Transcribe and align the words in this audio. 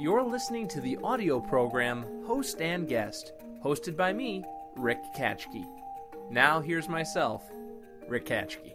You're 0.00 0.22
listening 0.22 0.66
to 0.68 0.80
the 0.80 0.96
audio 1.04 1.38
program 1.40 2.24
Host 2.24 2.62
and 2.62 2.88
Guest, 2.88 3.34
hosted 3.62 3.98
by 3.98 4.14
me, 4.14 4.42
Rick 4.74 5.02
Katchke. 5.14 5.66
Now, 6.30 6.58
here's 6.58 6.88
myself, 6.88 7.42
Rick 8.08 8.24
Katchke. 8.24 8.72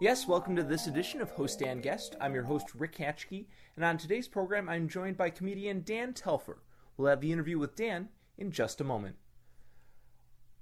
Yes, 0.00 0.26
welcome 0.26 0.56
to 0.56 0.62
this 0.62 0.86
edition 0.86 1.20
of 1.20 1.32
Host 1.32 1.60
and 1.60 1.82
Guest. 1.82 2.16
I'm 2.18 2.32
your 2.32 2.44
host, 2.44 2.68
Rick 2.74 2.96
Katchke, 2.96 3.44
and 3.76 3.84
on 3.84 3.98
today's 3.98 4.26
program, 4.26 4.70
I'm 4.70 4.88
joined 4.88 5.18
by 5.18 5.28
comedian 5.28 5.82
Dan 5.84 6.14
Telfer. 6.14 6.62
We'll 6.96 7.10
have 7.10 7.20
the 7.20 7.32
interview 7.32 7.58
with 7.58 7.76
Dan 7.76 8.08
in 8.38 8.52
just 8.52 8.80
a 8.80 8.84
moment. 8.84 9.16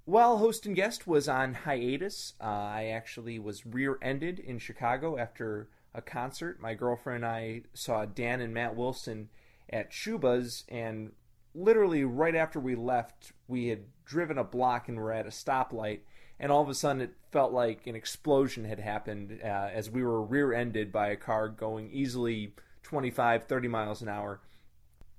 While 0.04 0.38
host 0.38 0.66
and 0.66 0.74
guest 0.74 1.06
was 1.06 1.28
on 1.28 1.54
hiatus, 1.54 2.34
uh, 2.40 2.46
I 2.46 2.86
actually 2.86 3.38
was 3.38 3.64
rear 3.64 3.98
ended 4.02 4.40
in 4.40 4.58
Chicago 4.58 5.16
after 5.16 5.68
a 5.94 6.02
concert. 6.02 6.60
My 6.60 6.74
girlfriend 6.74 7.24
and 7.24 7.32
I 7.32 7.62
saw 7.74 8.04
Dan 8.04 8.40
and 8.40 8.54
Matt 8.54 8.76
Wilson 8.76 9.28
at 9.70 9.90
Schubas, 9.90 10.64
and 10.68 11.12
literally 11.54 12.04
right 12.04 12.34
after 12.34 12.60
we 12.60 12.74
left, 12.74 13.32
we 13.48 13.68
had 13.68 13.84
driven 14.04 14.38
a 14.38 14.44
block 14.44 14.88
and 14.88 14.98
were 14.98 15.12
at 15.12 15.26
a 15.26 15.30
stoplight, 15.30 16.00
and 16.38 16.50
all 16.50 16.62
of 16.62 16.68
a 16.68 16.74
sudden 16.74 17.02
it 17.02 17.14
felt 17.30 17.52
like 17.52 17.86
an 17.86 17.94
explosion 17.94 18.64
had 18.64 18.80
happened 18.80 19.40
uh, 19.42 19.46
as 19.46 19.90
we 19.90 20.02
were 20.02 20.22
rear 20.22 20.52
ended 20.52 20.92
by 20.92 21.08
a 21.08 21.16
car 21.16 21.48
going 21.48 21.90
easily 21.90 22.54
25, 22.82 23.44
30 23.44 23.68
miles 23.68 24.02
an 24.02 24.08
hour. 24.08 24.40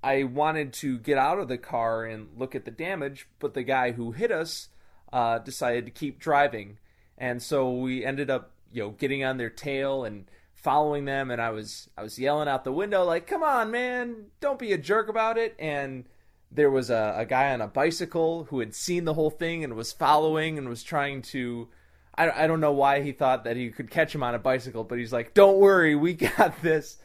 I 0.04 0.24
wanted 0.24 0.74
to 0.74 1.00
get 1.00 1.18
out 1.18 1.40
of 1.40 1.48
the 1.48 1.58
car 1.58 2.04
and 2.04 2.28
look 2.38 2.56
at 2.56 2.66
the 2.66 2.72
damage, 2.72 3.28
but 3.40 3.54
the 3.54 3.64
guy 3.64 3.94
who 3.94 4.12
hit 4.12 4.32
us 4.32 4.68
uh, 5.14 5.40
decided 5.40 5.86
to 5.86 5.92
keep 5.92 6.20
driving, 6.20 6.78
and 7.18 7.42
so 7.42 7.72
we 7.72 8.04
ended 8.04 8.30
up, 8.30 8.52
you 8.72 8.84
know, 8.84 8.90
getting 8.90 9.24
on 9.24 9.38
their 9.38 9.50
tail 9.50 10.04
and 10.04 10.26
following 10.64 11.06
them. 11.06 11.30
And 11.30 11.42
I 11.42 11.52
was 11.52 11.90
I 11.98 12.04
was 12.04 12.18
yelling 12.18 12.48
out 12.48 12.64
the 12.64 12.72
window 12.72 13.04
like, 13.04 13.28
"Come 13.28 13.44
on, 13.44 13.70
man! 13.70 14.28
Don't 14.40 14.60
be 14.60 14.72
a 14.74 14.78
jerk 14.78 15.10
about 15.10 15.38
it!" 15.38 15.56
And 15.60 16.06
there 16.52 16.72
was 16.72 16.90
a, 16.90 17.16
a 17.18 17.26
guy 17.26 17.54
on 17.54 17.62
a 17.62 17.68
bicycle 17.68 18.46
who 18.46 18.60
had 18.60 18.74
seen 18.74 19.06
the 19.06 19.14
whole 19.14 19.30
thing 19.30 19.64
and 19.64 19.76
was 19.76 19.92
following 19.92 20.58
and 20.58 20.70
was 20.70 20.84
trying 20.84 21.22
to. 21.22 21.68
I, 22.16 22.44
I 22.44 22.48
don't 22.48 22.60
know 22.60 22.74
why 22.74 23.02
he 23.02 23.12
thought 23.12 23.44
that 23.44 23.58
he 23.58 23.70
could 23.72 23.90
catch 23.90 24.14
him 24.14 24.24
on 24.24 24.36
a 24.36 24.40
bicycle, 24.40 24.84
but 24.84 25.00
he's 25.00 25.14
like, 25.14 25.34
"Don't 25.34 25.60
worry, 25.60 25.96
we 25.96 26.14
got 26.38 26.62
this." 26.62 26.98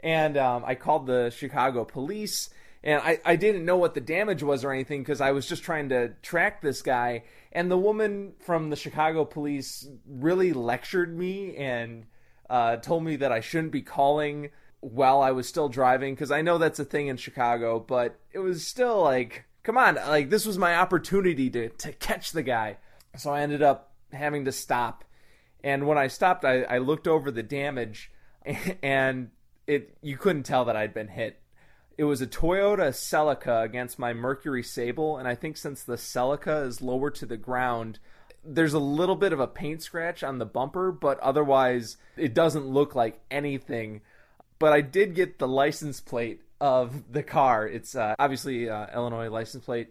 And 0.00 0.36
um, 0.36 0.62
I 0.64 0.74
called 0.76 1.06
the 1.06 1.30
Chicago 1.30 1.84
police, 1.84 2.50
and 2.84 3.02
I, 3.02 3.20
I 3.24 3.36
didn't 3.36 3.64
know 3.64 3.76
what 3.76 3.94
the 3.94 4.00
damage 4.00 4.42
was 4.42 4.64
or 4.64 4.72
anything 4.72 5.02
because 5.02 5.20
I 5.20 5.32
was 5.32 5.46
just 5.46 5.64
trying 5.64 5.88
to 5.88 6.10
track 6.22 6.60
this 6.60 6.82
guy. 6.82 7.24
And 7.50 7.70
the 7.70 7.78
woman 7.78 8.34
from 8.40 8.70
the 8.70 8.76
Chicago 8.76 9.24
police 9.24 9.88
really 10.06 10.52
lectured 10.52 11.16
me 11.16 11.56
and 11.56 12.06
uh, 12.50 12.76
told 12.76 13.04
me 13.04 13.16
that 13.16 13.32
I 13.32 13.40
shouldn't 13.40 13.72
be 13.72 13.82
calling 13.82 14.50
while 14.80 15.20
I 15.20 15.32
was 15.32 15.48
still 15.48 15.68
driving 15.68 16.14
because 16.14 16.30
I 16.30 16.42
know 16.42 16.58
that's 16.58 16.78
a 16.78 16.84
thing 16.84 17.08
in 17.08 17.16
Chicago, 17.16 17.80
but 17.80 18.18
it 18.32 18.38
was 18.38 18.66
still 18.66 19.02
like, 19.02 19.44
come 19.62 19.76
on, 19.76 19.96
like 19.96 20.30
this 20.30 20.46
was 20.46 20.58
my 20.58 20.76
opportunity 20.76 21.50
to 21.50 21.68
to 21.68 21.92
catch 21.92 22.32
the 22.32 22.42
guy. 22.42 22.78
So 23.16 23.30
I 23.30 23.40
ended 23.40 23.62
up 23.62 23.92
having 24.12 24.44
to 24.44 24.52
stop. 24.52 25.04
And 25.64 25.86
when 25.86 25.98
I 25.98 26.06
stopped, 26.06 26.44
I, 26.44 26.62
I 26.62 26.78
looked 26.78 27.08
over 27.08 27.30
the 27.30 27.42
damage, 27.42 28.10
and 28.82 29.30
it 29.66 29.96
you 30.02 30.16
couldn't 30.16 30.44
tell 30.44 30.64
that 30.66 30.76
I'd 30.76 30.94
been 30.94 31.08
hit. 31.08 31.40
It 31.96 32.04
was 32.04 32.22
a 32.22 32.28
Toyota 32.28 32.90
Celica 32.90 33.64
against 33.64 33.98
my 33.98 34.12
Mercury 34.12 34.62
Sable, 34.62 35.16
and 35.16 35.26
I 35.26 35.34
think 35.34 35.56
since 35.56 35.82
the 35.82 35.96
Celica 35.96 36.64
is 36.64 36.80
lower 36.80 37.10
to 37.10 37.26
the 37.26 37.36
ground, 37.36 37.98
there's 38.48 38.74
a 38.74 38.78
little 38.78 39.16
bit 39.16 39.32
of 39.32 39.40
a 39.40 39.46
paint 39.46 39.82
scratch 39.82 40.22
on 40.24 40.38
the 40.38 40.46
bumper, 40.46 40.90
but 40.90 41.20
otherwise 41.20 41.98
it 42.16 42.34
doesn't 42.34 42.66
look 42.66 42.94
like 42.94 43.20
anything. 43.30 44.00
But 44.58 44.72
I 44.72 44.80
did 44.80 45.14
get 45.14 45.38
the 45.38 45.46
license 45.46 46.00
plate 46.00 46.40
of 46.60 47.12
the 47.12 47.22
car. 47.22 47.66
It's 47.66 47.94
uh, 47.94 48.14
obviously 48.18 48.68
uh, 48.68 48.86
Illinois 48.94 49.28
license 49.28 49.64
plate 49.64 49.90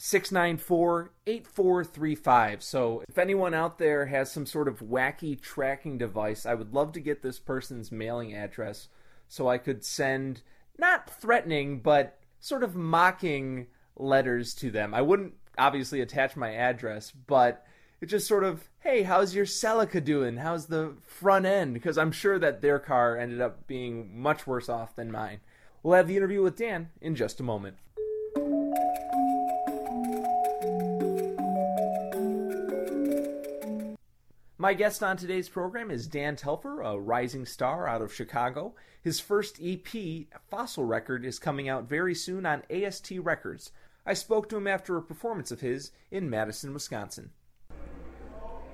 694-8435. 0.00 2.62
So 2.62 3.04
if 3.08 3.18
anyone 3.18 3.54
out 3.54 3.78
there 3.78 4.06
has 4.06 4.32
some 4.32 4.46
sort 4.46 4.68
of 4.68 4.80
wacky 4.80 5.40
tracking 5.40 5.98
device, 5.98 6.46
I 6.46 6.54
would 6.54 6.72
love 6.72 6.92
to 6.92 7.00
get 7.00 7.22
this 7.22 7.38
person's 7.38 7.92
mailing 7.92 8.34
address 8.34 8.88
so 9.28 9.48
I 9.48 9.58
could 9.58 9.84
send 9.84 10.40
not 10.78 11.10
threatening 11.10 11.80
but 11.80 12.18
sort 12.40 12.62
of 12.62 12.74
mocking 12.74 13.66
letters 13.96 14.54
to 14.54 14.70
them. 14.70 14.94
I 14.94 15.02
wouldn't 15.02 15.34
obviously 15.58 16.00
attach 16.00 16.36
my 16.36 16.54
address, 16.54 17.10
but 17.10 17.66
it's 18.00 18.10
just 18.10 18.28
sort 18.28 18.44
of, 18.44 18.68
hey, 18.80 19.02
how's 19.02 19.34
your 19.34 19.44
Celica 19.44 20.02
doing? 20.02 20.36
How's 20.36 20.66
the 20.66 20.94
front 21.04 21.46
end? 21.46 21.74
Because 21.74 21.98
I'm 21.98 22.12
sure 22.12 22.38
that 22.38 22.62
their 22.62 22.78
car 22.78 23.16
ended 23.16 23.40
up 23.40 23.66
being 23.66 24.20
much 24.20 24.46
worse 24.46 24.68
off 24.68 24.94
than 24.94 25.10
mine. 25.10 25.40
We'll 25.82 25.96
have 25.96 26.06
the 26.06 26.16
interview 26.16 26.42
with 26.42 26.56
Dan 26.56 26.90
in 27.00 27.16
just 27.16 27.40
a 27.40 27.42
moment. 27.42 27.76
My 34.60 34.74
guest 34.74 35.02
on 35.02 35.16
today's 35.16 35.48
program 35.48 35.90
is 35.90 36.06
Dan 36.06 36.36
Telfer, 36.36 36.80
a 36.82 36.98
rising 36.98 37.46
star 37.46 37.88
out 37.88 38.02
of 38.02 38.14
Chicago. 38.14 38.74
His 39.02 39.20
first 39.20 39.58
EP, 39.62 40.26
Fossil 40.50 40.84
Record, 40.84 41.24
is 41.24 41.38
coming 41.38 41.68
out 41.68 41.88
very 41.88 42.14
soon 42.14 42.44
on 42.44 42.64
AST 42.68 43.12
Records. 43.18 43.70
I 44.04 44.14
spoke 44.14 44.48
to 44.48 44.56
him 44.56 44.66
after 44.66 44.96
a 44.96 45.02
performance 45.02 45.50
of 45.50 45.60
his 45.60 45.92
in 46.10 46.28
Madison, 46.28 46.74
Wisconsin. 46.74 47.30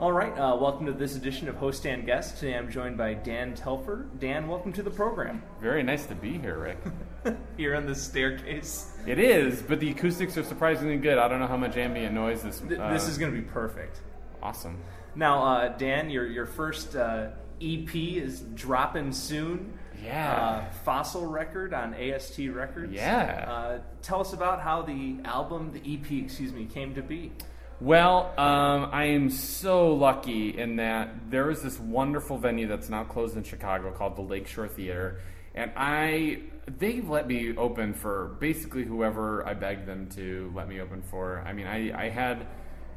All 0.00 0.12
right, 0.12 0.37
uh, 0.37 0.56
welcome 0.56 0.87
to 0.87 0.93
this 0.93 1.15
edition 1.16 1.49
of 1.49 1.55
Host 1.56 1.87
and 1.87 2.05
Guest. 2.05 2.38
Today 2.38 2.55
I'm 2.56 2.71
joined 2.71 2.97
by 2.99 3.15
Dan 3.15 3.55
Telfer. 3.55 4.06
Dan, 4.19 4.49
welcome 4.49 4.72
to 4.72 4.82
the 4.82 4.91
program. 4.91 5.43
Very 5.60 5.82
nice 5.84 6.05
to 6.06 6.15
be 6.16 6.37
here, 6.38 6.59
Rick. 6.59 6.78
Here 7.56 7.75
on 7.77 7.87
the 7.87 7.94
staircase. 7.94 8.93
it 9.06 9.19
is, 9.19 9.62
but 9.62 9.81
the 9.81 9.91
acoustics 9.91 10.37
are 10.37 10.43
surprisingly 10.43 10.97
good. 10.97 11.16
I 11.16 11.27
don't 11.28 11.38
know 11.41 11.47
how 11.47 11.56
much 11.56 11.77
ambient 11.77 12.12
noise 12.15 12.43
this. 12.43 12.59
Th- 12.60 12.78
uh, 12.78 12.93
this 12.93 13.09
is 13.09 13.16
going 13.19 13.32
to 13.32 13.41
be 13.41 13.47
perfect. 13.47 14.00
awesome. 14.43 14.78
Now, 15.15 15.43
uh, 15.44 15.69
Dan, 15.69 16.11
your 16.11 16.26
your 16.26 16.44
first 16.44 16.97
uh, 16.97 17.28
EP 17.62 17.94
is 17.94 18.41
dropping 18.55 19.12
soon. 19.12 19.78
Yeah. 20.05 20.34
Uh, 20.34 20.71
Fossil 20.84 21.25
record 21.26 21.72
on 21.72 21.94
AST 21.94 22.38
Records. 22.53 22.93
Yeah. 22.93 23.47
Uh, 23.49 23.78
tell 24.03 24.21
us 24.21 24.32
about 24.34 24.61
how 24.61 24.82
the 24.82 25.16
album, 25.25 25.72
the 25.72 25.81
EP, 25.94 26.11
excuse 26.25 26.53
me, 26.53 26.66
came 26.66 26.94
to 26.97 27.03
be. 27.03 27.32
Well, 27.81 28.33
um, 28.39 28.91
I 28.93 29.07
am 29.07 29.31
so 29.31 29.95
lucky 29.95 30.57
in 30.57 30.77
that 30.77 31.31
there 31.31 31.51
is 31.51 31.61
this 31.61 31.79
wonderful 31.81 32.39
venue 32.39 32.69
that's 32.69 32.89
now 32.89 33.03
closed 33.03 33.37
in 33.37 33.43
Chicago 33.43 33.91
called 33.91 34.15
the 34.17 34.23
Lakeshore 34.23 34.69
Theater, 34.69 35.21
and 35.57 35.73
I 35.77 36.43
they 36.67 37.01
let 37.01 37.27
me 37.27 37.55
open 37.57 37.93
for 37.93 38.37
basically 38.39 38.85
whoever 38.85 39.47
I 39.47 39.55
begged 39.55 39.87
them 39.87 40.09
to 40.11 40.53
let 40.55 40.69
me 40.69 40.81
open 40.81 41.03
for. 41.03 41.43
I 41.45 41.53
mean, 41.53 41.67
I 41.67 42.07
I 42.07 42.09
had 42.11 42.47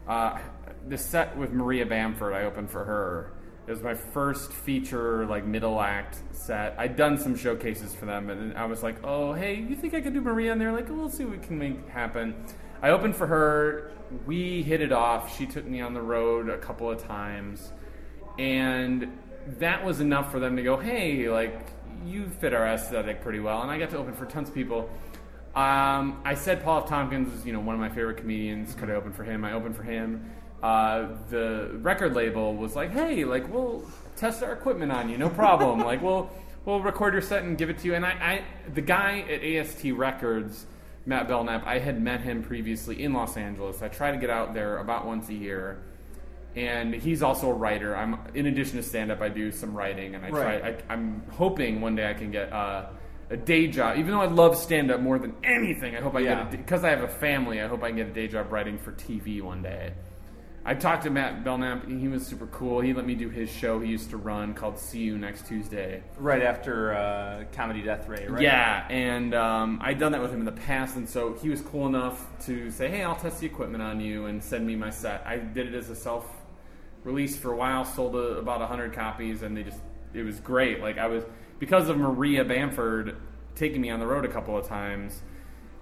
uh, 0.07 0.37
the 0.87 0.97
set 0.97 1.35
with 1.35 1.51
Maria 1.51 1.85
Bamford. 1.85 2.33
I 2.33 2.43
opened 2.43 2.69
for 2.69 2.85
her. 2.85 3.33
It 3.65 3.71
was 3.71 3.81
my 3.81 3.95
first 3.95 4.53
feature, 4.53 5.25
like 5.25 5.43
middle 5.43 5.81
act 5.81 6.19
set. 6.31 6.75
I'd 6.77 6.95
done 6.95 7.17
some 7.17 7.35
showcases 7.35 7.95
for 7.95 8.05
them, 8.05 8.29
and 8.29 8.55
I 8.55 8.65
was 8.65 8.83
like, 8.83 9.03
"Oh, 9.03 9.33
hey, 9.33 9.55
you 9.55 9.75
think 9.75 9.95
I 9.95 10.01
could 10.01 10.13
do 10.13 10.21
Maria?" 10.21 10.51
And 10.51 10.61
they're 10.61 10.71
like, 10.71 10.87
"We'll 10.87 11.09
see 11.09 11.25
what 11.25 11.39
we 11.39 11.45
can 11.45 11.57
make 11.57 11.89
happen." 11.89 12.35
I 12.81 12.89
opened 12.89 13.15
for 13.15 13.27
her. 13.27 13.91
We 14.25 14.63
hit 14.63 14.81
it 14.81 14.91
off. 14.91 15.37
She 15.37 15.45
took 15.45 15.65
me 15.65 15.81
on 15.81 15.93
the 15.93 16.01
road 16.01 16.49
a 16.49 16.57
couple 16.57 16.89
of 16.89 17.03
times, 17.03 17.71
and 18.39 19.17
that 19.59 19.83
was 19.83 19.99
enough 19.99 20.31
for 20.31 20.39
them 20.39 20.55
to 20.57 20.63
go, 20.63 20.77
"Hey, 20.77 21.29
like 21.29 21.59
you 22.05 22.29
fit 22.39 22.53
our 22.53 22.65
aesthetic 22.67 23.21
pretty 23.21 23.39
well." 23.39 23.61
And 23.61 23.71
I 23.71 23.77
got 23.79 23.89
to 23.91 23.97
open 23.97 24.13
for 24.13 24.25
tons 24.25 24.49
of 24.49 24.55
people. 24.55 24.89
Um, 25.55 26.21
I 26.23 26.35
said 26.35 26.63
Paul 26.63 26.83
F. 26.83 26.89
Tompkins 26.89 27.33
is, 27.33 27.45
you 27.45 27.51
know, 27.51 27.59
one 27.59 27.73
of 27.73 27.81
my 27.81 27.89
favorite 27.89 28.17
comedians. 28.17 28.75
Could 28.75 28.89
I 28.91 28.93
open 28.93 29.11
for 29.11 29.23
him? 29.23 29.43
I 29.43 29.53
opened 29.53 29.75
for 29.75 29.83
him. 29.83 30.29
Uh, 30.61 31.07
the 31.29 31.71
record 31.81 32.13
label 32.15 32.55
was 32.55 32.75
like, 32.75 32.91
"Hey, 32.91 33.25
like 33.25 33.51
we'll 33.51 33.83
test 34.15 34.43
our 34.43 34.53
equipment 34.53 34.91
on 34.91 35.09
you, 35.09 35.17
no 35.17 35.29
problem. 35.29 35.79
like 35.79 36.01
we'll 36.01 36.29
we'll 36.65 36.81
record 36.81 37.13
your 37.13 37.21
set 37.21 37.43
and 37.43 37.57
give 37.57 37.69
it 37.69 37.79
to 37.79 37.87
you." 37.87 37.95
And 37.95 38.05
I, 38.05 38.09
I 38.11 38.43
the 38.73 38.81
guy 38.81 39.21
at 39.21 39.43
AST 39.43 39.91
Records, 39.95 40.65
Matt 41.07 41.29
Belknap, 41.29 41.65
I 41.65 41.79
had 41.79 42.01
met 42.01 42.19
him 42.19 42.43
previously 42.43 43.01
in 43.01 43.13
Los 43.13 43.37
Angeles. 43.37 43.81
I 43.81 43.87
try 43.87 44.11
to 44.11 44.17
get 44.17 44.29
out 44.29 44.53
there 44.53 44.77
about 44.79 45.05
once 45.07 45.29
a 45.29 45.33
year. 45.33 45.79
And 46.55 46.93
he's 46.93 47.23
also 47.23 47.49
a 47.49 47.53
writer. 47.53 47.95
I'm 47.95 48.19
in 48.33 48.47
addition 48.47 48.75
to 48.75 48.83
stand 48.83 49.09
up, 49.11 49.21
I 49.21 49.29
do 49.29 49.51
some 49.51 49.73
writing, 49.73 50.15
and 50.15 50.25
I 50.25 50.29
Right. 50.29 50.59
try. 50.61 50.69
I, 50.69 50.75
I'm 50.93 51.23
hoping 51.31 51.79
one 51.79 51.95
day 51.95 52.09
I 52.09 52.13
can 52.13 52.29
get 52.31 52.51
uh, 52.51 52.87
a 53.29 53.37
day 53.37 53.67
job. 53.67 53.97
Even 53.97 54.11
though 54.11 54.21
I 54.21 54.25
love 54.25 54.57
stand 54.57 54.91
up 54.91 54.99
more 54.99 55.17
than 55.17 55.33
anything, 55.45 55.95
I 55.95 56.01
hope 56.01 56.15
I 56.15 56.19
Yeah. 56.19 56.43
get 56.43 56.51
because 56.51 56.83
I 56.83 56.89
have 56.89 57.03
a 57.03 57.07
family. 57.07 57.61
I 57.61 57.67
hope 57.67 57.83
I 57.83 57.87
can 57.89 57.97
get 57.97 58.07
a 58.07 58.13
day 58.13 58.27
job 58.27 58.51
writing 58.51 58.77
for 58.77 58.91
TV 58.91 59.41
one 59.41 59.61
day. 59.61 59.93
I 60.67 60.73
talked 60.73 61.03
to 61.03 61.09
Matt 61.09 61.45
Belknap. 61.45 61.87
He 61.87 62.09
was 62.09 62.27
super 62.27 62.47
cool. 62.47 62.81
He 62.81 62.93
let 62.93 63.05
me 63.05 63.15
do 63.15 63.29
his 63.29 63.49
show 63.49 63.79
he 63.79 63.89
used 63.89 64.09
to 64.09 64.17
run 64.17 64.53
called 64.53 64.77
"See 64.77 64.99
You 64.99 65.17
Next 65.17 65.47
Tuesday." 65.47 66.03
Right 66.17 66.41
after 66.41 66.93
uh, 66.93 67.45
Comedy 67.53 67.81
Death 67.81 68.09
Ray, 68.09 68.27
right? 68.27 68.41
Yeah, 68.41 68.85
and 68.89 69.33
um, 69.33 69.79
I'd 69.81 69.97
done 69.97 70.11
that 70.11 70.21
with 70.21 70.33
him 70.33 70.39
in 70.39 70.45
the 70.45 70.51
past, 70.51 70.97
and 70.97 71.07
so 71.07 71.35
he 71.35 71.47
was 71.47 71.61
cool 71.61 71.87
enough 71.87 72.27
to 72.47 72.69
say, 72.69 72.89
"Hey, 72.89 73.01
I'll 73.01 73.15
test 73.15 73.39
the 73.39 73.45
equipment 73.45 73.81
on 73.81 74.01
you 74.01 74.25
and 74.25 74.43
send 74.43 74.67
me 74.67 74.75
my 74.75 74.89
set." 74.89 75.23
I 75.25 75.37
did 75.37 75.67
it 75.67 75.73
as 75.73 75.89
a 75.89 75.95
self-release 75.95 77.37
for 77.37 77.53
a 77.53 77.55
while, 77.55 77.85
sold 77.85 78.17
a, 78.17 78.37
about 78.37 78.59
hundred 78.67 78.91
copies, 78.91 79.43
and 79.43 79.55
they 79.55 79.63
just 79.63 79.79
it 80.13 80.23
was 80.23 80.41
great. 80.41 80.81
Like 80.81 80.97
I 80.97 81.07
was 81.07 81.23
because 81.59 81.87
of 81.87 81.97
Maria 81.97 82.43
Bamford 82.43 83.15
taking 83.55 83.79
me 83.79 83.89
on 83.89 84.01
the 84.01 84.07
road 84.07 84.25
a 84.25 84.29
couple 84.29 84.57
of 84.57 84.67
times. 84.67 85.21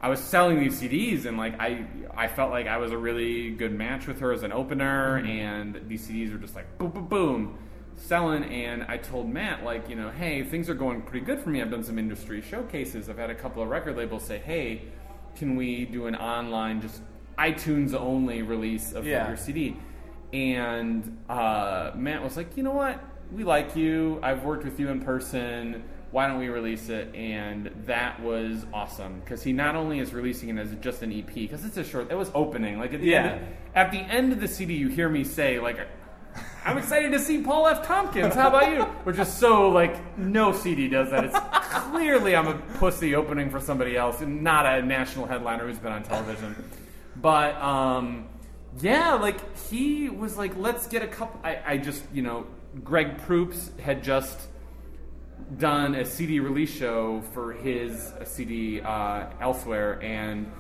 I 0.05 0.07
was 0.07 0.19
selling 0.19 0.59
these 0.59 0.79
CDs, 0.79 1.25
and 1.25 1.35
like 1.35 1.59
I, 1.59 1.83
I 2.15 2.27
felt 2.27 2.51
like 2.51 2.67
I 2.67 2.77
was 2.77 2.91
a 2.91 2.97
really 2.97 3.49
good 3.49 3.73
match 3.73 4.05
with 4.05 4.19
her 4.19 4.31
as 4.31 4.43
an 4.43 4.51
opener, 4.51 5.17
and 5.17 5.81
these 5.87 6.07
CDs 6.07 6.31
were 6.31 6.37
just 6.37 6.53
like 6.55 6.77
boom, 6.77 6.91
boom, 6.91 7.07
boom, 7.07 7.57
selling. 7.95 8.43
And 8.43 8.83
I 8.83 8.97
told 8.97 9.27
Matt, 9.27 9.63
like, 9.63 9.89
you 9.89 9.95
know, 9.95 10.11
hey, 10.11 10.43
things 10.43 10.69
are 10.69 10.75
going 10.75 11.01
pretty 11.01 11.25
good 11.25 11.39
for 11.39 11.49
me. 11.49 11.59
I've 11.59 11.71
done 11.71 11.81
some 11.83 11.97
industry 11.97 12.39
showcases. 12.43 13.09
I've 13.09 13.17
had 13.17 13.31
a 13.31 13.33
couple 13.35 13.63
of 13.63 13.69
record 13.69 13.97
labels 13.97 14.21
say, 14.23 14.37
hey, 14.37 14.83
can 15.35 15.55
we 15.55 15.85
do 15.85 16.05
an 16.05 16.15
online, 16.15 16.81
just 16.81 17.01
iTunes 17.39 17.95
only 17.95 18.43
release 18.43 18.93
of 18.93 19.07
Yeah. 19.07 19.27
your 19.27 19.37
CD? 19.37 19.75
And 20.33 21.17
uh, 21.27 21.93
Matt 21.95 22.21
was 22.23 22.37
like, 22.37 22.55
you 22.55 22.61
know 22.61 22.73
what? 22.73 23.03
We 23.31 23.44
like 23.44 23.75
you. 23.75 24.19
I've 24.24 24.44
worked 24.44 24.63
with 24.66 24.80
you 24.80 24.89
in 24.89 25.01
person. 25.01 25.83
Why 26.12 26.27
don't 26.27 26.39
we 26.39 26.48
release 26.50 26.89
it? 26.89 27.13
And 27.13 27.72
that 27.86 28.22
was 28.22 28.66
awesome 28.74 29.19
because 29.19 29.44
he 29.44 29.51
not 29.51 29.75
only 29.75 30.00
is 30.00 30.13
releasing 30.13 30.50
it 30.50 30.57
as 30.60 30.74
just 30.81 31.01
an 31.01 31.12
EP 31.12 31.33
because 31.33 31.66
it's 31.66 31.77
a 31.77 31.83
short. 31.83 32.10
It 32.12 32.16
was 32.16 32.31
opening 32.33 32.80
like 32.80 32.94
at 32.94 33.01
the 33.01 33.07
Yeah. 33.07 33.24
end. 33.24 33.42
Of, 33.42 33.48
at 33.75 33.92
the 33.92 33.98
end 34.00 34.31
of 34.31 34.39
the 34.39 34.48
CD, 34.48 34.75
you 34.75 34.88
hear 34.88 35.10
me 35.10 35.24
say 35.24 35.60
like. 35.60 35.80
I'm 36.66 36.77
excited 36.77 37.12
to 37.13 37.19
see 37.19 37.42
Paul 37.42 37.68
F. 37.68 37.86
Tompkins. 37.88 38.33
How 38.33 38.50
about 38.50 38.69
you? 38.72 38.83
Which 39.06 39.18
is 39.19 39.31
so 39.31 39.69
like 39.69 40.18
no 40.18 40.51
CD 40.51 40.89
does 40.89 41.10
that. 41.12 41.24
It's 41.25 41.39
clearly 41.92 42.36
I'm 42.36 42.48
a 42.48 42.56
pussy 42.77 43.16
opening 43.16 43.50
for 43.50 43.60
somebody 43.62 43.95
else 43.95 44.19
and 44.19 44.42
not 44.44 44.66
a 44.66 44.81
national 44.81 45.27
headliner 45.27 45.66
who's 45.66 45.77
been 45.80 45.94
on 45.94 46.04
television. 46.04 46.56
But 47.16 47.56
um, 47.56 48.27
yeah, 48.81 49.13
like 49.13 49.38
he 49.69 50.10
was 50.10 50.38
like, 50.38 50.57
let's 50.57 50.88
get 50.88 51.04
a 51.04 51.07
couple. 51.07 51.39
I, 51.44 51.60
I 51.66 51.77
just 51.77 52.04
you 52.13 52.22
know, 52.22 52.48
Greg 52.83 53.18
Proops 53.19 53.72
had 53.80 54.04
just 54.04 54.48
done 55.57 55.95
a 55.95 56.06
CD 56.06 56.39
release 56.39 56.74
show 56.74 57.22
for 57.33 57.54
his 57.54 58.12
CD 58.25 58.81
uh, 58.81 59.27
elsewhere, 59.39 60.01
and 60.01 60.51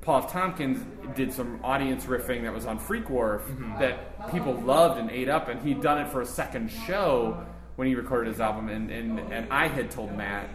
Paul 0.00 0.22
F. 0.22 0.32
Tompkins 0.32 0.84
did 1.16 1.32
some 1.32 1.58
audience 1.64 2.04
riffing 2.04 2.42
that 2.42 2.52
was 2.52 2.66
on 2.66 2.78
Freak 2.78 3.10
Wharf 3.10 3.42
that 3.78 4.30
people 4.30 4.54
loved 4.54 5.00
and 5.00 5.10
ate 5.10 5.28
up, 5.28 5.48
and 5.48 5.60
he'd 5.62 5.80
done 5.80 5.98
it 5.98 6.08
for 6.08 6.20
a 6.20 6.26
second 6.26 6.70
show 6.70 7.44
when 7.74 7.88
he 7.88 7.94
recorded 7.94 8.30
his 8.30 8.40
album, 8.40 8.68
and, 8.68 8.90
and, 8.90 9.18
and 9.32 9.52
I 9.52 9.66
had 9.66 9.90
told 9.90 10.16
Matt 10.16 10.48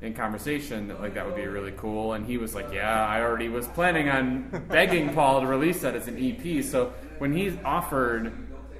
in 0.00 0.12
conversation 0.14 0.88
that 0.88 1.00
like 1.00 1.14
that 1.14 1.26
would 1.26 1.36
be 1.36 1.46
really 1.46 1.72
cool, 1.72 2.14
and 2.14 2.26
he 2.26 2.36
was 2.36 2.54
like, 2.54 2.72
"Yeah, 2.72 3.06
I 3.06 3.20
already 3.20 3.48
was 3.48 3.66
planning 3.68 4.08
on 4.08 4.64
begging 4.68 5.14
Paul 5.14 5.40
to 5.40 5.46
release 5.46 5.80
that 5.82 5.94
as 5.94 6.08
an 6.08 6.18
EP." 6.18 6.64
So 6.64 6.92
when 7.18 7.32
he 7.32 7.58
offered 7.64 8.32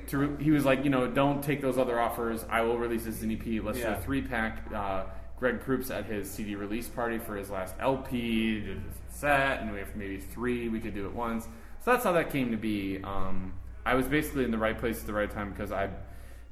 to, 0.08 0.18
re- 0.18 0.44
he 0.44 0.50
was 0.50 0.64
like, 0.64 0.84
you 0.84 0.90
know, 0.90 1.06
don't 1.06 1.42
take 1.42 1.60
those 1.60 1.78
other 1.78 1.98
offers. 2.00 2.44
I 2.50 2.62
will 2.62 2.78
release 2.78 3.04
this 3.04 3.16
as 3.16 3.22
an 3.22 3.30
EP. 3.32 3.62
Let's 3.64 3.78
do 3.78 3.84
Yeah. 3.84 3.98
a 3.98 4.00
three 4.02 4.22
pack. 4.22 4.72
Uh, 4.72 5.04
Greg 5.38 5.60
Proops 5.60 5.90
at 5.90 6.06
his 6.06 6.30
CD 6.30 6.54
release 6.54 6.88
party 6.88 7.18
for 7.18 7.36
his 7.36 7.50
last 7.50 7.74
LP 7.80 8.60
did 8.60 8.76
a 8.78 8.80
set, 9.12 9.60
and 9.60 9.72
we 9.72 9.78
have 9.80 9.94
maybe 9.96 10.18
three 10.18 10.68
we 10.68 10.80
could 10.80 10.94
do 10.94 11.06
at 11.06 11.14
once. 11.14 11.44
So 11.84 11.90
that's 11.92 12.04
how 12.04 12.12
that 12.12 12.30
came 12.30 12.50
to 12.52 12.56
be. 12.56 13.00
Um, 13.02 13.52
I 13.84 13.94
was 13.94 14.06
basically 14.06 14.44
in 14.44 14.50
the 14.50 14.58
right 14.58 14.78
place 14.78 15.00
at 15.00 15.06
the 15.06 15.12
right 15.12 15.30
time 15.30 15.50
because 15.50 15.72
I 15.72 15.90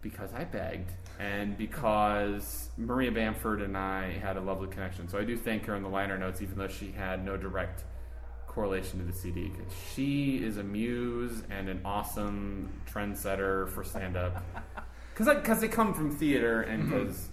because 0.03 0.35
I 0.35 0.43
begged 0.45 0.91
and 1.21 1.57
because 1.57 2.71
Maria 2.77 3.13
Bamford 3.13 3.63
and 3.63 3.77
I 3.77 4.11
had 4.15 4.37
a 4.37 4.41
lovely 4.41 4.67
connection. 4.69 5.09
So 5.09 5.17
I 5.17 5.23
do 5.25 5.37
thank 5.37 5.65
her 5.67 5.77
in 5.77 5.83
the 5.85 5.89
liner 5.89 6.19
notes, 6.19 6.43
even 6.43 6.59
though 6.59 6.67
she 6.69 6.91
had 6.91 7.25
no 7.25 7.37
direct 7.37 7.85
correlation 8.55 8.99
to 8.99 9.05
the 9.05 9.13
CD 9.13 9.49
because 9.49 9.73
she 9.95 10.37
is 10.45 10.59
a 10.59 10.63
muse 10.63 11.43
and 11.51 11.69
an 11.69 11.81
awesome 11.85 12.69
trendsetter 12.93 13.69
for 13.71 13.83
stand 13.83 14.17
up. 14.17 14.45
Because 15.13 15.35
because 15.37 15.61
they 15.61 15.69
come 15.69 15.95
from 15.95 16.11
theater 16.11 16.63
and 16.63 16.89
because 16.89 17.29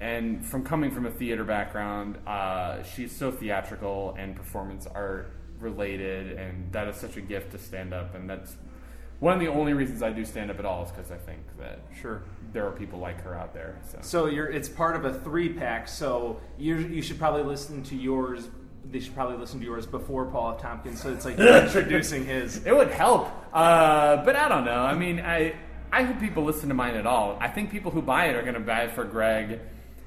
and 0.00 0.44
from 0.44 0.64
coming 0.64 0.90
from 0.90 1.06
a 1.06 1.10
theater 1.10 1.44
background, 1.44 2.18
uh, 2.26 2.82
she's 2.82 3.14
so 3.14 3.30
theatrical 3.30 4.14
and 4.18 4.34
performance 4.34 4.86
art 4.92 5.30
related, 5.60 6.32
and 6.36 6.70
that 6.72 6.88
is 6.88 6.96
such 6.96 7.16
a 7.16 7.20
gift 7.20 7.52
to 7.52 7.58
stand 7.58 7.94
up. 7.94 8.14
And 8.14 8.28
that's 8.28 8.56
one 9.20 9.32
of 9.32 9.40
the 9.40 9.46
only 9.46 9.72
reasons 9.72 10.02
I 10.02 10.10
do 10.10 10.24
stand 10.24 10.50
up 10.50 10.58
at 10.58 10.66
all 10.66 10.84
is 10.84 10.90
because 10.90 11.10
I 11.12 11.16
think 11.16 11.40
that 11.58 11.78
Sure. 12.00 12.22
there 12.52 12.66
are 12.66 12.72
people 12.72 12.98
like 12.98 13.22
her 13.22 13.34
out 13.36 13.54
there. 13.54 13.78
So. 13.88 13.98
So 14.02 14.26
you're 14.26 14.50
it's 14.50 14.68
part 14.68 14.96
of 14.96 15.04
a 15.04 15.14
three 15.20 15.48
pack. 15.52 15.86
So 15.88 16.40
you 16.58 16.76
you 16.76 17.00
should 17.00 17.18
probably 17.18 17.44
listen 17.44 17.82
to 17.84 17.96
yours. 17.96 18.48
They 18.94 19.00
should 19.00 19.16
probably 19.16 19.38
listen 19.38 19.58
to 19.58 19.66
yours 19.66 19.86
before 19.86 20.24
Paul 20.26 20.52
F. 20.52 20.62
Tompkins. 20.62 21.02
So 21.02 21.12
it's 21.12 21.24
like 21.24 21.36
introducing 21.40 22.24
his. 22.24 22.64
It 22.64 22.72
would 22.72 22.92
help, 22.92 23.28
uh, 23.52 24.24
but 24.24 24.36
I 24.36 24.48
don't 24.48 24.64
know. 24.64 24.70
I 24.70 24.94
mean, 24.94 25.18
I 25.18 25.56
I 25.90 26.04
hope 26.04 26.20
people 26.20 26.44
listen 26.44 26.68
to 26.68 26.76
mine 26.76 26.94
at 26.94 27.04
all. 27.04 27.36
I 27.40 27.48
think 27.48 27.72
people 27.72 27.90
who 27.90 28.00
buy 28.00 28.26
it 28.26 28.36
are 28.36 28.42
going 28.42 28.54
to 28.54 28.60
buy 28.60 28.82
it 28.82 28.92
for 28.92 29.02
Greg 29.02 29.58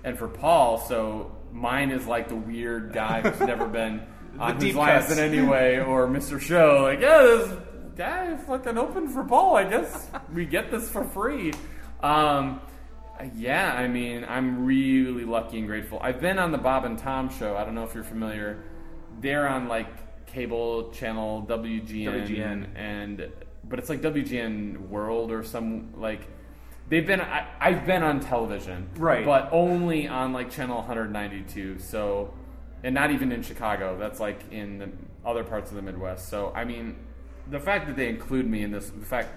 and 0.06 0.18
for 0.18 0.30
Paul. 0.30 0.78
So 0.78 1.36
mine 1.52 1.92
is 1.92 2.08
like 2.08 2.30
the 2.30 2.38
weird 2.38 2.94
guy 2.94 3.20
who's 3.20 3.46
never 3.46 3.68
been 3.82 4.04
on 4.40 4.58
deep 4.58 4.68
Whose 4.70 4.76
Line 4.78 5.00
Is 5.00 5.08
cuts. 5.08 5.20
It 5.20 5.22
Anyway 5.22 5.80
or 5.80 6.08
Mr. 6.08 6.40
Show. 6.40 6.84
Like, 6.84 7.02
yeah, 7.02 7.24
this 7.24 7.60
guy 7.98 8.38
fucking 8.38 8.78
open 8.78 9.10
for 9.10 9.26
Paul. 9.26 9.58
I 9.58 9.70
guess 9.70 10.10
we 10.34 10.46
get 10.46 10.72
this 10.72 10.90
for 10.90 11.04
free. 11.04 11.52
Um, 12.02 12.62
yeah, 13.36 13.74
I 13.74 13.90
mean, 13.90 14.26
I'm 14.30 14.66
really 14.66 15.26
lucky 15.26 15.58
and 15.58 15.68
grateful. 15.68 16.00
I've 16.02 16.22
been 16.22 16.40
on 16.40 16.54
the 16.54 16.58
Bob 16.58 16.86
and 16.86 16.98
Tom 16.98 17.30
show. 17.30 17.58
I 17.58 17.66
don't 17.66 17.76
know 17.76 17.84
if 17.84 17.94
you're 17.94 18.06
familiar. 18.06 18.64
They're 19.20 19.48
on 19.48 19.68
like 19.68 20.26
cable 20.28 20.92
channel 20.92 21.46
WGN, 21.48 22.28
WGN. 22.28 22.68
and 22.76 23.32
but 23.64 23.80
it's 23.80 23.90
like 23.90 24.02
WGN 24.02 24.90
World 24.90 25.32
or 25.32 25.44
some 25.44 25.94
like 25.98 26.28
they've 26.90 27.06
been. 27.06 27.22
I, 27.22 27.48
I've 27.60 27.86
been 27.86 28.04
on 28.04 28.20
television, 28.20 28.90
Right. 28.98 29.26
But 29.26 29.50
only 29.52 30.08
on 30.08 30.34
like 30.34 30.52
channel 30.52 30.78
192. 30.78 31.80
So, 31.80 32.34
and 32.84 32.94
not 32.94 33.12
even 33.12 33.32
in 33.32 33.42
Chicago. 33.42 33.98
That's 33.98 34.20
like 34.20 34.52
in 34.52 34.78
the 34.80 34.90
other 35.26 35.44
parts 35.44 35.70
of 35.70 35.76
the 35.76 35.82
Midwest. 35.82 36.30
So, 36.30 36.52
I 36.56 36.64
mean, 36.64 36.96
the 37.50 37.60
fact 37.60 37.88
that 37.88 37.96
they 37.96 38.10
include 38.10 38.48
me 38.50 38.64
in 38.64 38.72
this, 38.72 38.90
the 38.90 39.06
fact 39.06 39.30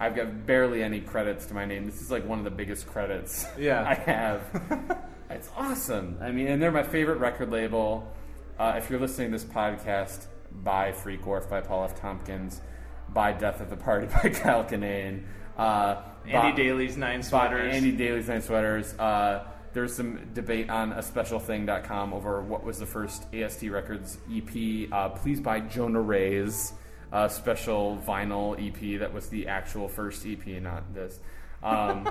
I've 0.00 0.14
got 0.14 0.46
barely 0.46 0.82
any 0.82 1.00
credits 1.00 1.46
to 1.46 1.54
my 1.54 1.64
name. 1.64 1.86
This 1.86 2.00
is 2.00 2.10
like 2.10 2.26
one 2.26 2.38
of 2.38 2.44
the 2.44 2.50
biggest 2.50 2.86
credits 2.86 3.46
Yeah. 3.58 3.82
I 3.88 3.94
have. 3.94 4.98
it's 5.30 5.50
awesome. 5.56 6.18
I 6.20 6.30
mean, 6.30 6.46
and 6.48 6.62
they're 6.62 6.70
my 6.72 6.82
favorite 6.82 7.18
record 7.18 7.50
label. 7.50 8.12
Uh, 8.58 8.74
if 8.76 8.90
you're 8.90 9.00
listening 9.00 9.30
to 9.30 9.38
this 9.38 9.44
podcast, 9.44 10.26
buy 10.64 10.92
Freak 10.92 11.24
Wharf 11.26 11.48
by 11.48 11.60
Paul 11.60 11.84
F. 11.84 12.00
Tompkins, 12.00 12.60
buy 13.10 13.32
Death 13.32 13.60
of 13.60 13.70
the 13.70 13.76
Party 13.76 14.06
by 14.22 14.28
Kyle 14.30 14.64
Kinane. 14.64 15.24
Uh, 15.56 16.02
Andy 16.26 16.50
buy- 16.50 16.52
Daly's 16.52 16.96
nine 16.96 17.22
sweaters. 17.22 17.74
Andy 17.74 17.92
Daly's 17.92 18.28
Nine 18.28 18.42
Sweaters. 18.42 18.94
Uh, 18.98 19.44
there's 19.72 19.94
some 19.94 20.30
debate 20.34 20.70
on 20.70 20.92
a 20.92 20.98
specialthing.com 21.02 22.12
over 22.12 22.40
what 22.42 22.64
was 22.64 22.78
the 22.78 22.86
first 22.86 23.32
AST 23.34 23.62
Records 23.64 24.18
EP. 24.32 24.92
Uh, 24.92 25.10
please 25.10 25.40
buy 25.40 25.60
Jonah 25.60 26.00
Ray's 26.00 26.72
uh, 27.12 27.28
special 27.28 28.02
vinyl 28.06 28.54
EP. 28.58 28.98
That 29.00 29.12
was 29.12 29.28
the 29.28 29.46
actual 29.48 29.88
first 29.88 30.26
EP, 30.26 30.46
not 30.62 30.94
this. 30.94 31.20
Um, 31.62 32.08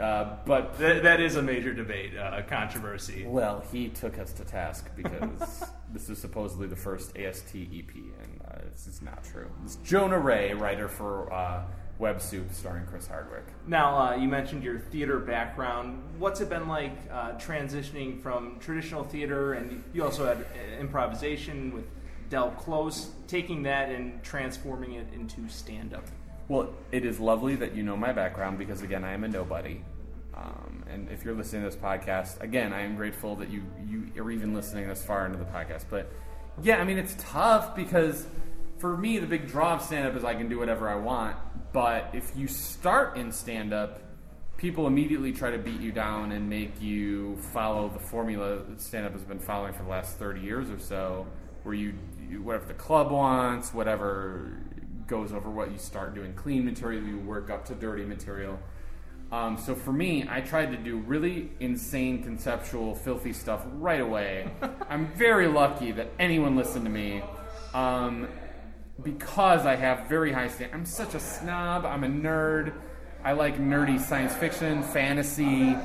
uh, 0.00 0.36
but 0.46 0.78
That, 0.78 1.02
that 1.02 1.20
is 1.20 1.36
a 1.36 1.42
major 1.42 1.72
debate, 1.72 2.16
uh, 2.16 2.42
controversy. 2.48 3.24
well, 3.26 3.62
he 3.70 3.88
took 3.88 4.18
us 4.18 4.32
to 4.34 4.44
task 4.44 4.90
because 4.96 5.64
this 5.92 6.08
is 6.08 6.18
supposedly 6.18 6.66
the 6.66 6.76
first 6.76 7.16
AST 7.16 7.54
EP, 7.54 7.94
and 7.94 8.40
uh, 8.48 8.58
this 8.72 8.86
is 8.86 9.02
not 9.02 9.22
true. 9.24 9.50
It's 9.64 9.76
Jonah 9.76 10.18
Ray, 10.18 10.54
writer 10.54 10.88
for 10.88 11.32
uh, 11.32 11.62
Web 11.98 12.20
Soup, 12.20 12.46
starring 12.52 12.86
Chris 12.86 13.06
Hardwick. 13.06 13.44
Now, 13.66 13.96
uh, 13.96 14.16
you 14.16 14.28
mentioned 14.28 14.64
your 14.64 14.80
theater 14.80 15.18
background. 15.20 16.02
What's 16.18 16.40
it 16.40 16.48
been 16.48 16.66
like 16.68 16.96
uh, 17.10 17.32
transitioning 17.32 18.20
from 18.20 18.58
traditional 18.58 19.04
theater, 19.04 19.52
and 19.54 19.84
you 19.92 20.02
also 20.02 20.26
had 20.26 20.38
uh, 20.38 20.80
improvisation 20.80 21.72
with 21.72 21.84
Del 22.30 22.50
Close, 22.52 23.10
taking 23.28 23.62
that 23.64 23.90
and 23.90 24.22
transforming 24.24 24.94
it 24.94 25.06
into 25.14 25.48
stand 25.48 25.94
up? 25.94 26.06
Well, 26.48 26.74
it 26.92 27.04
is 27.04 27.18
lovely 27.18 27.56
that 27.56 27.74
you 27.74 27.82
know 27.82 27.96
my 27.96 28.12
background 28.12 28.58
because, 28.58 28.82
again, 28.82 29.04
I 29.04 29.12
am 29.12 29.24
a 29.24 29.28
nobody. 29.28 29.80
Um, 30.36 30.84
and 30.90 31.08
if 31.10 31.24
you're 31.24 31.34
listening 31.34 31.62
to 31.62 31.70
this 31.70 31.78
podcast, 31.78 32.40
again, 32.42 32.72
I 32.72 32.82
am 32.82 32.96
grateful 32.96 33.36
that 33.36 33.50
you, 33.50 33.62
you 33.88 34.22
are 34.22 34.30
even 34.30 34.52
listening 34.52 34.86
this 34.88 35.02
far 35.02 35.26
into 35.26 35.38
the 35.38 35.44
podcast. 35.46 35.84
But 35.88 36.12
yeah, 36.62 36.76
I 36.76 36.84
mean, 36.84 36.98
it's 36.98 37.16
tough 37.18 37.74
because 37.74 38.26
for 38.78 38.96
me, 38.96 39.18
the 39.18 39.26
big 39.26 39.48
draw 39.48 39.74
of 39.74 39.82
stand 39.82 40.06
up 40.06 40.16
is 40.16 40.24
I 40.24 40.34
can 40.34 40.48
do 40.48 40.58
whatever 40.58 40.88
I 40.88 40.96
want. 40.96 41.36
But 41.72 42.10
if 42.12 42.32
you 42.36 42.46
start 42.46 43.16
in 43.16 43.32
stand 43.32 43.72
up, 43.72 44.00
people 44.56 44.86
immediately 44.86 45.32
try 45.32 45.50
to 45.50 45.58
beat 45.58 45.80
you 45.80 45.92
down 45.92 46.32
and 46.32 46.48
make 46.48 46.80
you 46.80 47.36
follow 47.52 47.88
the 47.88 47.98
formula 47.98 48.58
that 48.68 48.80
stand 48.80 49.06
up 49.06 49.12
has 49.12 49.24
been 49.24 49.38
following 49.38 49.72
for 49.72 49.82
the 49.82 49.88
last 49.88 50.18
30 50.18 50.40
years 50.40 50.70
or 50.70 50.78
so, 50.78 51.26
where 51.62 51.74
you, 51.74 51.94
you 52.28 52.42
whatever 52.42 52.66
the 52.66 52.74
club 52.74 53.10
wants, 53.10 53.72
whatever 53.72 54.58
goes 55.06 55.32
over 55.32 55.50
what 55.50 55.70
you 55.70 55.78
start 55.78 56.14
doing 56.14 56.34
clean 56.34 56.64
material, 56.64 57.02
you 57.02 57.18
work 57.18 57.50
up 57.50 57.64
to 57.66 57.74
dirty 57.74 58.04
material. 58.04 58.58
Um, 59.32 59.58
so 59.58 59.74
for 59.74 59.92
me, 59.92 60.26
I 60.28 60.40
tried 60.40 60.70
to 60.72 60.76
do 60.76 60.98
really 60.98 61.50
insane, 61.58 62.22
conceptual, 62.22 62.94
filthy 62.94 63.32
stuff 63.32 63.64
right 63.72 64.00
away. 64.00 64.50
I'm 64.88 65.12
very 65.14 65.48
lucky 65.48 65.92
that 65.92 66.10
anyone 66.18 66.56
listened 66.56 66.84
to 66.84 66.90
me 66.90 67.22
um, 67.72 68.28
because 69.02 69.66
I 69.66 69.74
have 69.76 70.08
very 70.08 70.32
high 70.32 70.48
standards. 70.48 70.74
I'm 70.74 70.86
such 70.86 71.14
a 71.14 71.20
snob. 71.20 71.84
I'm 71.84 72.04
a 72.04 72.08
nerd. 72.08 72.74
I 73.24 73.32
like 73.32 73.58
nerdy 73.58 73.98
science 73.98 74.34
fiction, 74.34 74.82
fantasy. 74.82 75.76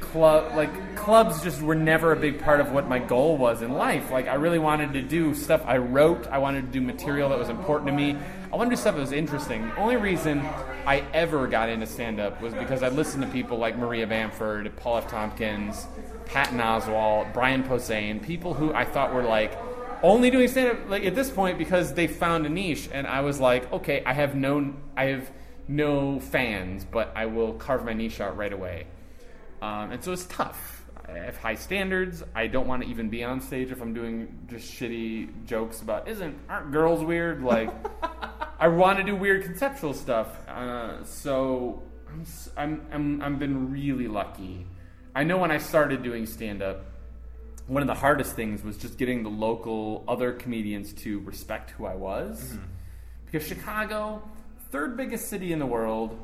Club 0.00 0.54
like 0.56 0.96
clubs 0.96 1.42
just 1.42 1.60
were 1.60 1.74
never 1.74 2.12
a 2.12 2.16
big 2.16 2.40
part 2.40 2.60
of 2.60 2.72
what 2.72 2.88
my 2.88 2.98
goal 2.98 3.36
was 3.36 3.62
in 3.62 3.72
life. 3.72 4.10
Like 4.10 4.26
I 4.26 4.34
really 4.34 4.58
wanted 4.58 4.92
to 4.94 5.02
do 5.02 5.34
stuff 5.34 5.62
I 5.66 5.78
wrote. 5.78 6.26
I 6.28 6.38
wanted 6.38 6.66
to 6.66 6.72
do 6.72 6.80
material 6.80 7.28
that 7.30 7.38
was 7.38 7.48
important 7.48 7.88
to 7.88 7.94
me. 7.94 8.16
I 8.52 8.56
wanted 8.56 8.70
to 8.70 8.76
do 8.76 8.80
stuff 8.80 8.94
that 8.94 9.00
was 9.00 9.12
interesting. 9.12 9.62
The 9.68 9.76
only 9.76 9.96
reason 9.96 10.40
I 10.86 11.04
ever 11.12 11.46
got 11.46 11.68
into 11.68 11.86
stand 11.86 12.20
up 12.20 12.40
was 12.40 12.54
because 12.54 12.82
I 12.82 12.88
listened 12.88 13.24
to 13.24 13.28
people 13.30 13.58
like 13.58 13.76
Maria 13.76 14.06
Bamford, 14.06 14.74
Paul 14.76 14.98
F. 14.98 15.08
Tompkins, 15.08 15.86
Patton 16.26 16.58
Oswalt, 16.58 17.32
Brian 17.32 17.64
Posehn, 17.64 18.22
people 18.22 18.54
who 18.54 18.72
I 18.72 18.84
thought 18.84 19.12
were 19.12 19.22
like 19.22 19.58
only 20.02 20.30
doing 20.30 20.48
stand 20.48 20.68
up 20.70 20.88
like 20.88 21.04
at 21.04 21.14
this 21.14 21.30
point 21.30 21.58
because 21.58 21.94
they 21.94 22.06
found 22.06 22.46
a 22.46 22.48
niche 22.48 22.88
and 22.92 23.06
I 23.06 23.22
was 23.22 23.40
like, 23.40 23.72
okay, 23.72 24.02
I 24.04 24.12
have 24.12 24.34
no 24.34 24.74
I 24.96 25.04
have 25.06 25.30
no 25.66 26.20
fans, 26.20 26.84
but 26.84 27.12
I 27.16 27.26
will 27.26 27.54
carve 27.54 27.84
my 27.84 27.94
niche 27.94 28.20
out 28.20 28.36
right 28.36 28.52
away. 28.52 28.86
Um, 29.64 29.92
and 29.92 30.04
so 30.04 30.12
it's 30.12 30.26
tough. 30.26 30.84
I 31.08 31.12
have 31.18 31.38
high 31.38 31.54
standards. 31.54 32.22
I 32.34 32.48
don't 32.48 32.66
want 32.66 32.82
to 32.82 32.88
even 32.88 33.08
be 33.08 33.24
on 33.24 33.40
stage 33.40 33.70
if 33.70 33.80
I'm 33.80 33.94
doing 33.94 34.46
just 34.50 34.70
shitty 34.70 35.46
jokes 35.46 35.80
about 35.80 36.06
isn't 36.06 36.36
aren't 36.50 36.70
girls 36.70 37.02
weird? 37.02 37.42
Like 37.42 37.70
I 38.58 38.68
want 38.68 38.98
to 38.98 39.04
do 39.04 39.16
weird 39.16 39.42
conceptual 39.42 39.94
stuff. 39.94 40.28
Uh, 40.48 41.02
so 41.04 41.82
I'm, 42.08 42.26
I'm 42.56 42.86
I'm 42.92 43.22
I'm 43.22 43.38
been 43.38 43.70
really 43.70 44.08
lucky. 44.08 44.66
I 45.14 45.24
know 45.24 45.38
when 45.38 45.50
I 45.50 45.58
started 45.58 46.02
doing 46.02 46.26
stand 46.26 46.62
up, 46.62 46.84
one 47.66 47.82
of 47.82 47.86
the 47.86 47.94
hardest 47.94 48.36
things 48.36 48.62
was 48.62 48.76
just 48.76 48.98
getting 48.98 49.22
the 49.22 49.30
local 49.30 50.04
other 50.08 50.32
comedians 50.32 50.92
to 51.04 51.20
respect 51.20 51.70
who 51.70 51.86
I 51.86 51.94
was. 51.94 52.56
Because 53.24 53.46
Chicago, 53.46 54.22
third 54.70 54.96
biggest 54.96 55.28
city 55.28 55.52
in 55.52 55.58
the 55.58 55.66
world, 55.66 56.18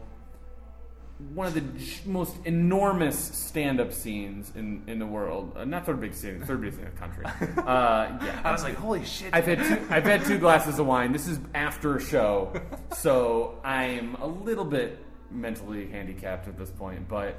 one 1.34 1.46
of 1.46 1.54
the 1.54 1.62
most 2.06 2.34
enormous 2.44 3.18
stand-up 3.18 3.92
scenes 3.92 4.52
in, 4.56 4.82
in 4.86 4.98
the 4.98 5.06
world. 5.06 5.52
Uh, 5.56 5.64
not 5.64 5.86
third 5.86 6.00
biggest 6.00 6.22
city, 6.22 6.38
third 6.40 6.60
biggest 6.60 6.78
in 6.78 6.86
the 6.86 6.90
country. 6.92 7.24
Uh, 7.60 8.18
yeah, 8.22 8.40
I 8.42 8.52
was 8.52 8.62
like, 8.62 8.74
holy 8.74 9.04
shit. 9.04 9.32
I've 9.32 9.44
had 9.46 9.58
two. 9.58 9.86
I've 9.90 10.04
had 10.04 10.24
two 10.24 10.38
glasses 10.46 10.78
of 10.78 10.86
wine. 10.86 11.12
This 11.12 11.28
is 11.28 11.38
after 11.54 11.96
a 11.96 12.00
show, 12.00 12.52
so 12.96 13.60
I'm 13.62 14.14
a 14.16 14.26
little 14.26 14.64
bit 14.64 14.98
mentally 15.30 15.86
handicapped 15.86 16.48
at 16.48 16.58
this 16.58 16.70
point. 16.70 17.06
But 17.08 17.36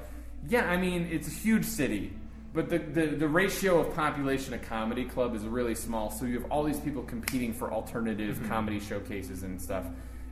yeah, 0.48 0.70
I 0.70 0.76
mean, 0.76 1.08
it's 1.10 1.28
a 1.28 1.30
huge 1.30 1.64
city, 1.64 2.12
but 2.54 2.70
the, 2.70 2.78
the 2.78 3.06
the 3.06 3.28
ratio 3.28 3.80
of 3.80 3.94
population 3.94 4.54
of 4.54 4.62
comedy 4.62 5.04
club 5.04 5.34
is 5.34 5.44
really 5.44 5.74
small. 5.74 6.10
So 6.10 6.24
you 6.24 6.40
have 6.40 6.50
all 6.50 6.62
these 6.62 6.80
people 6.80 7.02
competing 7.02 7.52
for 7.52 7.72
alternative 7.72 8.40
comedy 8.48 8.80
showcases 8.80 9.42
and 9.42 9.60
stuff. 9.60 9.84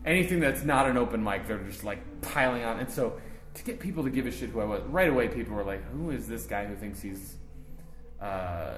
Anything 0.06 0.40
that's 0.40 0.64
not 0.64 0.88
an 0.88 0.96
open 0.96 1.22
mic, 1.22 1.46
they're 1.46 1.58
just 1.58 1.84
like 1.84 1.98
piling 2.22 2.64
on. 2.64 2.80
And 2.80 2.90
so 2.90 3.20
to 3.54 3.64
get 3.64 3.80
people 3.80 4.04
to 4.04 4.10
give 4.10 4.26
a 4.26 4.30
shit 4.30 4.50
who 4.50 4.60
I 4.60 4.64
was, 4.64 4.82
right 4.84 5.08
away, 5.08 5.28
people 5.28 5.54
were 5.56 5.64
like, 5.64 5.82
"Who 5.90 6.10
is 6.10 6.26
this 6.28 6.46
guy 6.46 6.66
who 6.66 6.76
thinks 6.76 7.00
he's 7.00 7.36
uh, 8.20 8.74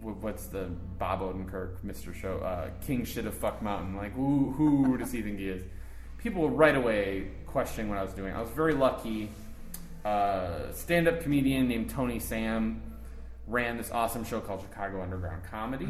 what's 0.00 0.46
the 0.46 0.70
Bob 0.98 1.20
Odenkirk 1.20 1.80
Mr. 1.84 2.14
Show 2.14 2.38
uh, 2.38 2.70
King 2.86 3.04
shit 3.04 3.26
of 3.26 3.34
fuck 3.34 3.62
mountain? 3.62 3.96
Like 3.96 4.14
who 4.14 4.52
who 4.52 4.96
does 4.98 5.12
he 5.12 5.22
think 5.22 5.38
he 5.38 5.48
is? 5.48 5.62
People 6.18 6.42
were 6.42 6.48
right 6.48 6.74
away 6.74 7.28
questioning 7.46 7.88
what 7.88 7.98
I 7.98 8.02
was 8.02 8.14
doing. 8.14 8.34
I 8.34 8.40
was 8.40 8.50
very 8.50 8.74
lucky. 8.74 9.30
Uh, 10.04 10.72
stand-up 10.72 11.20
comedian 11.20 11.68
named 11.68 11.90
Tony 11.90 12.18
Sam 12.20 12.80
ran 13.46 13.76
this 13.76 13.90
awesome 13.90 14.24
show 14.24 14.40
called 14.40 14.62
Chicago 14.62 15.02
Underground 15.02 15.42
Comedy. 15.44 15.86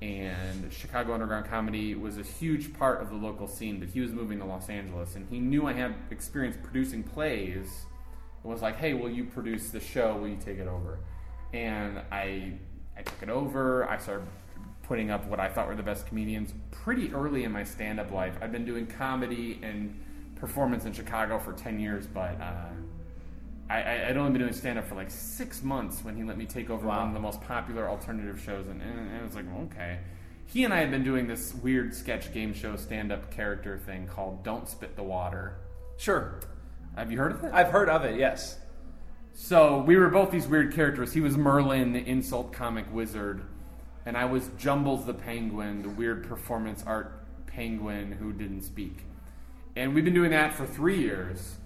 And 0.00 0.72
Chicago 0.72 1.12
Underground 1.12 1.46
Comedy 1.46 1.94
was 1.94 2.18
a 2.18 2.22
huge 2.22 2.72
part 2.78 3.02
of 3.02 3.10
the 3.10 3.16
local 3.16 3.48
scene, 3.48 3.80
but 3.80 3.88
he 3.88 4.00
was 4.00 4.12
moving 4.12 4.38
to 4.38 4.44
Los 4.44 4.68
Angeles, 4.68 5.16
and 5.16 5.26
he 5.28 5.40
knew 5.40 5.66
I 5.66 5.72
had 5.72 5.94
experience 6.10 6.56
producing 6.62 7.02
plays. 7.02 7.86
And 8.42 8.52
was 8.52 8.62
like, 8.62 8.76
"Hey, 8.76 8.94
will 8.94 9.10
you 9.10 9.24
produce 9.24 9.70
the 9.70 9.80
show? 9.80 10.16
Will 10.16 10.28
you 10.28 10.36
take 10.36 10.58
it 10.58 10.68
over?" 10.68 11.00
and 11.52 12.00
I 12.10 12.52
I 12.96 13.02
took 13.02 13.22
it 13.22 13.28
over. 13.28 13.88
I 13.88 13.98
started 13.98 14.26
putting 14.82 15.10
up 15.10 15.26
what 15.26 15.38
I 15.38 15.48
thought 15.48 15.68
were 15.68 15.76
the 15.76 15.82
best 15.82 16.06
comedians 16.06 16.52
pretty 16.70 17.12
early 17.12 17.44
in 17.44 17.52
my 17.52 17.62
stand 17.62 18.00
up 18.00 18.10
life. 18.10 18.36
I've 18.40 18.52
been 18.52 18.64
doing 18.64 18.86
comedy 18.86 19.60
and 19.62 19.98
performance 20.34 20.84
in 20.84 20.92
Chicago 20.92 21.38
for 21.38 21.52
ten 21.52 21.78
years, 21.78 22.06
but 22.06 22.40
uh, 22.40 22.70
I, 23.70 23.82
I, 23.82 24.08
I'd 24.08 24.16
only 24.16 24.30
been 24.32 24.40
doing 24.40 24.52
stand 24.52 24.78
up 24.78 24.86
for 24.86 24.94
like 24.94 25.10
six 25.10 25.62
months 25.62 26.02
when 26.02 26.16
he 26.16 26.24
let 26.24 26.38
me 26.38 26.46
take 26.46 26.70
over 26.70 26.86
Wow. 26.86 27.00
one 27.00 27.08
of 27.08 27.14
the 27.14 27.20
most 27.20 27.40
popular 27.42 27.88
alternative 27.88 28.40
shows, 28.40 28.66
and, 28.66 28.80
and, 28.80 28.98
and 29.10 29.16
it 29.16 29.22
was 29.22 29.34
like, 29.34 29.44
well, 29.46 29.68
okay. 29.72 29.98
He 30.46 30.64
and 30.64 30.72
I 30.72 30.78
had 30.78 30.90
been 30.90 31.04
doing 31.04 31.26
this 31.26 31.54
weird 31.54 31.94
sketch 31.94 32.32
game 32.32 32.54
show 32.54 32.76
stand 32.76 33.12
up 33.12 33.30
character 33.30 33.76
thing 33.78 34.06
called 34.06 34.42
Don't 34.42 34.66
Spit 34.66 34.96
the 34.96 35.02
Water. 35.02 35.58
Sure. 35.98 36.40
Have 36.96 37.12
you 37.12 37.18
heard 37.18 37.32
of 37.32 37.44
it? 37.44 37.50
I've 37.52 37.68
heard 37.68 37.90
of 37.90 38.04
it, 38.04 38.18
yes. 38.18 38.58
So 39.34 39.80
we 39.82 39.96
were 39.96 40.08
both 40.08 40.30
these 40.30 40.46
weird 40.46 40.72
characters. 40.74 41.12
He 41.12 41.20
was 41.20 41.36
Merlin, 41.36 41.92
the 41.92 42.00
insult 42.04 42.52
comic 42.52 42.86
wizard, 42.92 43.42
and 44.06 44.16
I 44.16 44.24
was 44.24 44.48
Jumbles 44.58 45.04
the 45.04 45.12
penguin, 45.14 45.82
the 45.82 45.90
weird 45.90 46.26
performance 46.26 46.82
art 46.86 47.20
penguin 47.46 48.12
who 48.12 48.32
didn't 48.32 48.62
speak. 48.62 49.04
And 49.76 49.94
we've 49.94 50.04
been 50.04 50.14
doing 50.14 50.30
that 50.30 50.54
for 50.54 50.66
three 50.66 50.98
years. 50.98 51.57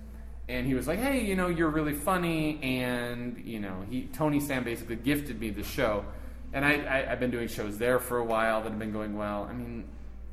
And 0.52 0.66
he 0.66 0.74
was 0.74 0.86
like, 0.86 0.98
"Hey, 0.98 1.24
you 1.24 1.34
know, 1.34 1.48
you're 1.48 1.70
really 1.70 1.94
funny," 1.94 2.62
and 2.62 3.42
you 3.44 3.58
know, 3.58 3.84
he 3.88 4.02
Tony 4.12 4.38
Sam 4.38 4.64
basically 4.64 4.96
gifted 4.96 5.40
me 5.40 5.50
the 5.50 5.62
show, 5.64 6.04
and 6.52 6.64
I, 6.64 6.72
I 6.82 7.12
I've 7.12 7.20
been 7.20 7.30
doing 7.30 7.48
shows 7.48 7.78
there 7.78 7.98
for 7.98 8.18
a 8.18 8.24
while 8.24 8.62
that 8.62 8.70
have 8.70 8.78
been 8.78 8.92
going 8.92 9.16
well. 9.16 9.44
I 9.50 9.54
mean, 9.54 9.84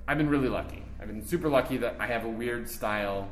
I've 0.07 0.17
been 0.17 0.29
really 0.29 0.49
lucky. 0.49 0.83
I've 0.99 1.07
been 1.07 1.25
super 1.25 1.47
lucky 1.47 1.77
that 1.77 1.95
I 1.99 2.07
have 2.07 2.25
a 2.25 2.29
weird 2.29 2.69
style 2.69 3.29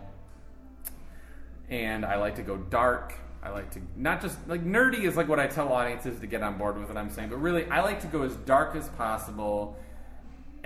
and 1.70 2.06
I 2.06 2.17
like 2.17 2.36
to 2.36 2.44
go 2.44 2.58
dark. 2.58 3.13
I 3.44 3.50
like 3.50 3.72
to 3.72 3.82
not 3.96 4.22
just 4.22 4.38
like 4.48 4.65
nerdy 4.65 5.03
is 5.03 5.15
like 5.15 5.27
what 5.27 5.39
I 5.39 5.48
tell 5.48 5.72
audiences 5.72 6.20
to 6.20 6.27
get 6.27 6.41
on 6.41 6.58
board 6.58 6.77
with 6.77 6.88
what 6.88 6.98
I'm 6.98 7.10
saying, 7.10 7.29
but 7.29 7.38
really 7.38 7.65
I 7.70 7.82
like 7.82 8.01
to 8.01 8.08
go 8.08 8.24
as 8.24 8.36
dark 8.36 8.75
as 8.75 8.89
possible 8.89 9.77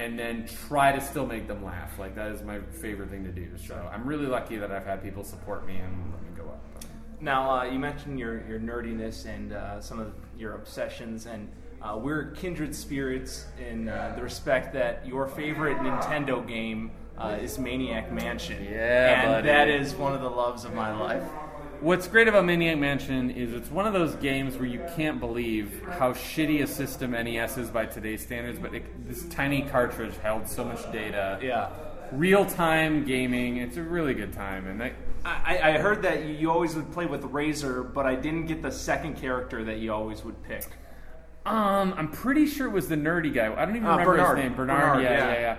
and 0.02 0.18
then 0.18 0.48
try 0.68 0.92
to 0.92 1.00
still 1.00 1.28
make 1.28 1.48
them 1.48 1.64
laugh. 1.64 2.00
Like 2.00 2.16
that 2.16 2.32
is 2.32 2.42
my 2.42 2.60
favorite 2.60 3.10
thing 3.10 3.24
to 3.24 3.32
do. 3.32 3.50
So 3.58 3.90
I'm 3.94 4.06
really 4.06 4.26
lucky 4.26 4.58
that 4.58 4.72
I've 4.72 4.86
had 4.86 5.04
people 5.04 5.24
support 5.24 5.68
me 5.68 5.78
and 5.78 6.12
let 6.12 6.24
me 6.24 6.30
go 6.36 6.50
up. 6.50 6.64
Now, 7.20 7.60
uh, 7.60 7.64
you 7.66 7.78
mentioned 7.78 8.18
your, 8.18 8.44
your 8.48 8.60
nerdiness 8.60 9.28
and 9.28 9.54
uh, 9.54 9.80
some 9.80 10.00
of 10.00 10.14
your 10.36 10.56
obsessions, 10.56 11.28
and 11.28 11.52
uh, 11.80 11.96
we're 12.02 12.32
kindred 12.32 12.76
spirits 12.76 13.46
in 13.60 13.90
uh, 13.90 14.14
the 14.16 14.24
respect 14.24 14.74
that 14.74 15.06
your 15.06 15.28
favorite 15.28 15.78
Nintendo 15.78 16.46
game 16.48 16.90
uh, 17.20 17.38
is 17.40 17.60
Maniac 17.60 18.12
Mansion. 18.12 18.64
Yeah, 18.64 19.22
and 19.22 19.32
buddy. 19.34 19.48
that 19.48 19.70
is 19.70 19.94
one 19.94 20.16
of 20.16 20.22
the 20.22 20.30
loves 20.30 20.66
of 20.66 20.74
my 20.74 20.92
life. 21.00 21.24
What's 21.82 22.08
great 22.08 22.28
about 22.28 22.46
Maniac 22.46 22.78
Mansion 22.78 23.32
is 23.32 23.54
it's 23.54 23.72
one 23.72 23.88
of 23.88 23.94
those 23.94 24.14
games 24.16 24.56
where 24.56 24.68
you 24.68 24.82
can't 24.96 25.20
believe 25.20 25.82
how 25.98 26.14
shitty 26.14 26.62
a 26.62 26.68
system 26.68 27.12
NES 27.12 27.58
is 27.58 27.70
by 27.72 27.88
today's 27.88 28.22
standards, 28.22 28.60
but 28.60 28.76
it, 28.76 29.08
this 29.08 29.24
tiny 29.30 29.64
cartridge 29.64 30.16
held 30.18 30.48
so 30.48 30.64
much 30.64 30.80
data. 30.92 31.40
Yeah. 31.42 31.70
Real 32.12 32.46
time 32.46 33.04
gaming. 33.06 33.58
It's 33.58 33.78
a 33.78 33.82
really 33.82 34.14
good 34.14 34.32
time, 34.32 34.68
and 34.68 34.84
I, 34.84 34.94
I, 35.26 35.60
I 35.72 35.78
heard 35.80 36.04
that 36.04 36.24
you- 36.24 36.36
you 36.36 36.52
always 36.52 36.76
would 36.76 36.92
play 36.92 37.08
with 37.08 37.24
Razor, 37.24 37.82
but 37.82 38.06
I 38.06 38.14
didn't 38.16 38.46
get 38.46 38.62
the 38.62 38.72
second 38.72 39.16
character 39.18 39.64
that 39.64 39.78
you 39.80 39.92
always 39.92 40.24
would 40.24 40.42
pick. 40.44 40.68
Um, 41.48 41.96
I'm 41.98 42.10
pretty 42.12 42.46
sure 42.46 42.68
it 42.68 42.72
was 42.74 42.90
the 42.90 42.96
nerdy 42.96 43.34
guy. 43.34 43.52
I 43.52 43.66
don't 43.66 43.76
even 43.76 43.88
Uh, 43.88 43.92
remember 43.94 44.12
Bernard. 44.18 44.38
his 44.38 44.44
name. 44.46 44.54
Bernard. 44.56 44.82
Bernard, 44.82 45.04
yeah, 45.04 45.10
yeah. 45.12 45.34
yeah, 45.34 45.40
yeah. 45.40 45.56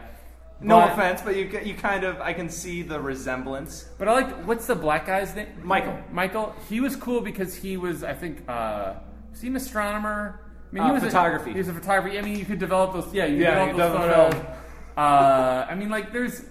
No 0.62 0.78
But- 0.81 0.92
offense, 0.92 1.23
but 1.23 1.37
you 1.37 1.45
you 1.64 1.75
kind 1.75 2.04
of 2.04 2.21
I 2.21 2.33
can 2.33 2.49
see 2.49 2.83
the 2.83 3.00
resemblance. 3.00 3.88
But 3.99 4.09
I 4.09 4.12
like 4.12 4.45
what's 4.47 4.66
the 4.66 4.75
black 4.76 5.07
guy's 5.07 5.35
name? 5.35 5.49
Michael. 5.62 5.99
Michael. 6.12 6.54
He 6.69 6.81
was 6.81 6.95
cool 6.97 7.21
because 7.21 7.54
he 7.54 7.76
was, 7.76 8.04
I 8.04 8.14
think, 8.14 8.49
uh, 8.49 8.95
was 9.31 9.40
he 9.40 9.49
an 9.49 9.57
astronomer? 9.57 10.40
I 10.71 10.75
mean, 10.75 10.85
Uh, 10.85 10.87
he 10.87 10.92
was 10.92 11.02
photography. 11.02 11.50
A, 11.50 11.52
he 11.54 11.59
was 11.59 11.69
a 11.69 11.75
photographer. 11.75 12.16
I 12.16 12.23
mean, 12.23 12.38
you 12.38 12.45
could 12.45 12.59
develop 12.59 12.92
those. 12.92 13.12
Yeah, 13.12 13.26
you 13.26 13.38
Yeah, 13.38 13.66
you 13.66 13.73
develop 13.73 13.92
those 13.92 14.33
photos. 14.33 14.47
Uh, 14.97 15.66
I 15.69 15.75
mean, 15.75 15.90
like, 15.90 16.12
there's. 16.12 16.45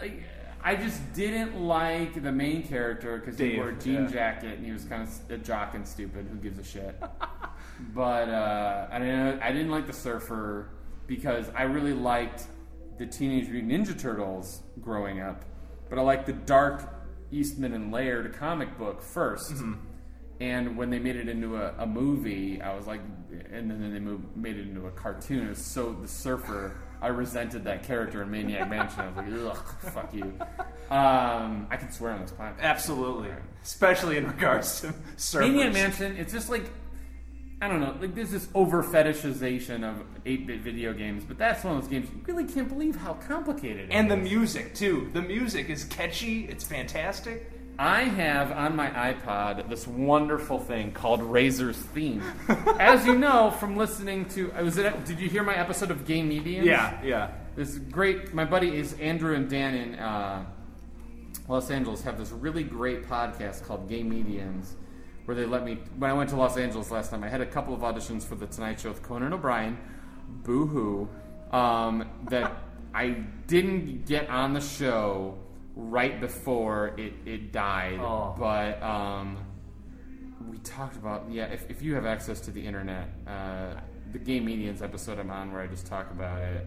Like, 0.00 0.22
I 0.62 0.76
just 0.76 1.12
didn't 1.12 1.60
like 1.60 2.22
the 2.22 2.32
main 2.32 2.62
character 2.62 3.18
because 3.18 3.38
he 3.38 3.56
wore 3.56 3.70
a 3.70 3.78
jean 3.78 4.04
yeah. 4.04 4.10
jacket 4.10 4.56
and 4.56 4.64
he 4.64 4.72
was 4.72 4.84
kind 4.84 5.02
of 5.02 5.30
a 5.30 5.36
jock 5.36 5.74
and 5.74 5.86
stupid. 5.86 6.26
Who 6.30 6.36
gives 6.38 6.58
a 6.58 6.64
shit? 6.64 6.98
but 7.94 8.28
uh, 8.30 8.88
I 8.90 8.98
didn't. 8.98 9.42
I 9.42 9.52
didn't 9.52 9.70
like 9.70 9.86
the 9.86 9.92
surfer 9.92 10.70
because 11.06 11.50
I 11.54 11.64
really 11.64 11.92
liked 11.92 12.44
the 12.98 13.06
Teenage 13.06 13.48
Mutant 13.48 13.72
Ninja 13.72 13.98
Turtles 13.98 14.62
growing 14.80 15.20
up, 15.20 15.44
but 15.88 15.98
I 15.98 16.02
liked 16.02 16.26
the 16.26 16.32
dark 16.32 16.82
Eastman 17.30 17.72
and 17.74 17.92
Laird 17.92 18.32
comic 18.34 18.78
book 18.78 19.02
1st 19.02 19.78
And 20.40 20.76
when 20.76 20.90
they 20.90 20.98
made 20.98 21.16
it 21.16 21.28
into 21.28 21.56
a, 21.56 21.74
a 21.78 21.86
movie, 21.86 22.60
I 22.60 22.74
was 22.74 22.86
like, 22.86 23.00
and 23.52 23.70
then 23.70 23.92
they 23.92 24.00
moved, 24.00 24.36
made 24.36 24.56
it 24.56 24.66
into 24.66 24.86
a 24.86 24.90
cartoon. 24.90 25.46
It 25.46 25.50
was 25.50 25.64
so 25.64 25.92
the 25.92 26.08
surfer. 26.08 26.76
I 27.00 27.08
resented 27.08 27.64
that 27.64 27.84
character 27.84 28.22
in 28.22 28.30
Maniac 28.30 28.68
Mansion. 28.68 29.00
I 29.00 29.08
was 29.08 29.16
like, 29.16 29.56
ugh, 29.56 29.92
fuck 29.92 30.12
you. 30.12 30.38
Um, 30.90 31.66
I 31.70 31.76
can 31.76 31.92
swear 31.92 32.12
on 32.12 32.22
this 32.22 32.32
podcast. 32.32 32.60
Absolutely, 32.60 33.30
especially 33.62 34.16
in 34.16 34.26
regards 34.26 34.80
to 34.80 34.94
servers. 35.16 35.50
Maniac 35.50 35.72
Mansion, 35.72 36.16
it's 36.16 36.32
just 36.32 36.50
like 36.50 36.64
I 37.64 37.68
don't 37.68 37.80
know, 37.80 37.96
like 37.98 38.14
there's 38.14 38.30
this 38.30 38.46
over 38.54 38.82
fetishization 38.82 39.88
of 39.88 40.04
8-bit 40.26 40.60
video 40.60 40.92
games, 40.92 41.24
but 41.24 41.38
that's 41.38 41.64
one 41.64 41.76
of 41.76 41.80
those 41.80 41.90
games 41.90 42.10
you 42.10 42.20
really 42.26 42.44
can't 42.44 42.68
believe 42.68 42.94
how 42.94 43.14
complicated 43.14 43.88
it 43.88 43.92
and 43.92 44.10
the 44.10 44.18
music 44.18 44.74
too. 44.74 45.08
The 45.14 45.22
music 45.22 45.70
is 45.70 45.84
catchy. 45.84 46.44
It's 46.44 46.62
fantastic. 46.62 47.50
I 47.78 48.02
have 48.02 48.52
on 48.52 48.76
my 48.76 48.90
iPod 48.90 49.70
this 49.70 49.86
wonderful 49.86 50.58
thing 50.58 50.92
called 50.92 51.22
Razor's 51.22 51.78
Theme. 51.78 52.22
As 52.78 53.06
you 53.06 53.14
know 53.14 53.50
from 53.52 53.76
listening 53.76 54.26
to, 54.26 54.52
uh, 54.52 54.62
was 54.62 54.76
it? 54.76 55.06
Did 55.06 55.18
you 55.18 55.30
hear 55.30 55.42
my 55.42 55.56
episode 55.56 55.90
of 55.90 56.06
Game 56.06 56.28
Medians? 56.28 56.66
Yeah, 56.66 57.02
yeah. 57.02 57.30
This 57.56 57.78
great. 57.78 58.34
My 58.34 58.44
buddy 58.44 58.76
is 58.76 58.92
Andrew 59.00 59.34
and 59.34 59.48
Dan 59.48 59.74
in 59.74 59.94
uh, 59.94 60.44
Los 61.48 61.70
Angeles 61.70 62.02
have 62.02 62.18
this 62.18 62.30
really 62.30 62.62
great 62.62 63.08
podcast 63.08 63.64
called 63.64 63.88
Game 63.88 64.10
Medians, 64.10 64.74
where 65.24 65.36
they 65.36 65.46
let 65.46 65.64
me. 65.64 65.78
When 65.98 66.10
I 66.10 66.14
went 66.14 66.30
to 66.30 66.36
Los 66.36 66.56
Angeles 66.56 66.90
last 66.90 67.10
time, 67.10 67.24
I 67.24 67.28
had 67.28 67.40
a 67.40 67.46
couple 67.46 67.74
of 67.74 67.80
auditions 67.80 68.24
for 68.24 68.34
the 68.34 68.46
Tonight 68.46 68.80
Show 68.80 68.90
with 68.90 69.02
Conan 69.02 69.32
O'Brien. 69.32 69.78
Boo 70.28 70.66
hoo. 70.66 71.08
Um, 71.56 72.08
that 72.30 72.52
I 72.94 73.10
didn't 73.46 74.06
get 74.06 74.28
on 74.28 74.54
the 74.54 74.60
show 74.60 75.38
right 75.74 76.20
before 76.20 76.94
it, 76.98 77.14
it 77.26 77.52
died. 77.52 77.98
Oh. 78.00 78.34
But 78.38 78.82
um, 78.82 79.38
we 80.50 80.58
talked 80.58 80.96
about 80.96 81.26
yeah. 81.30 81.46
If, 81.46 81.70
if 81.70 81.82
you 81.82 81.94
have 81.94 82.06
access 82.06 82.40
to 82.42 82.50
the 82.50 82.64
internet, 82.64 83.08
uh, 83.26 83.74
the 84.12 84.18
Game 84.18 84.46
Medians 84.46 84.82
episode 84.82 85.18
I'm 85.18 85.30
on 85.30 85.52
where 85.52 85.62
I 85.62 85.66
just 85.66 85.86
talk 85.86 86.10
about 86.10 86.40
it, 86.42 86.66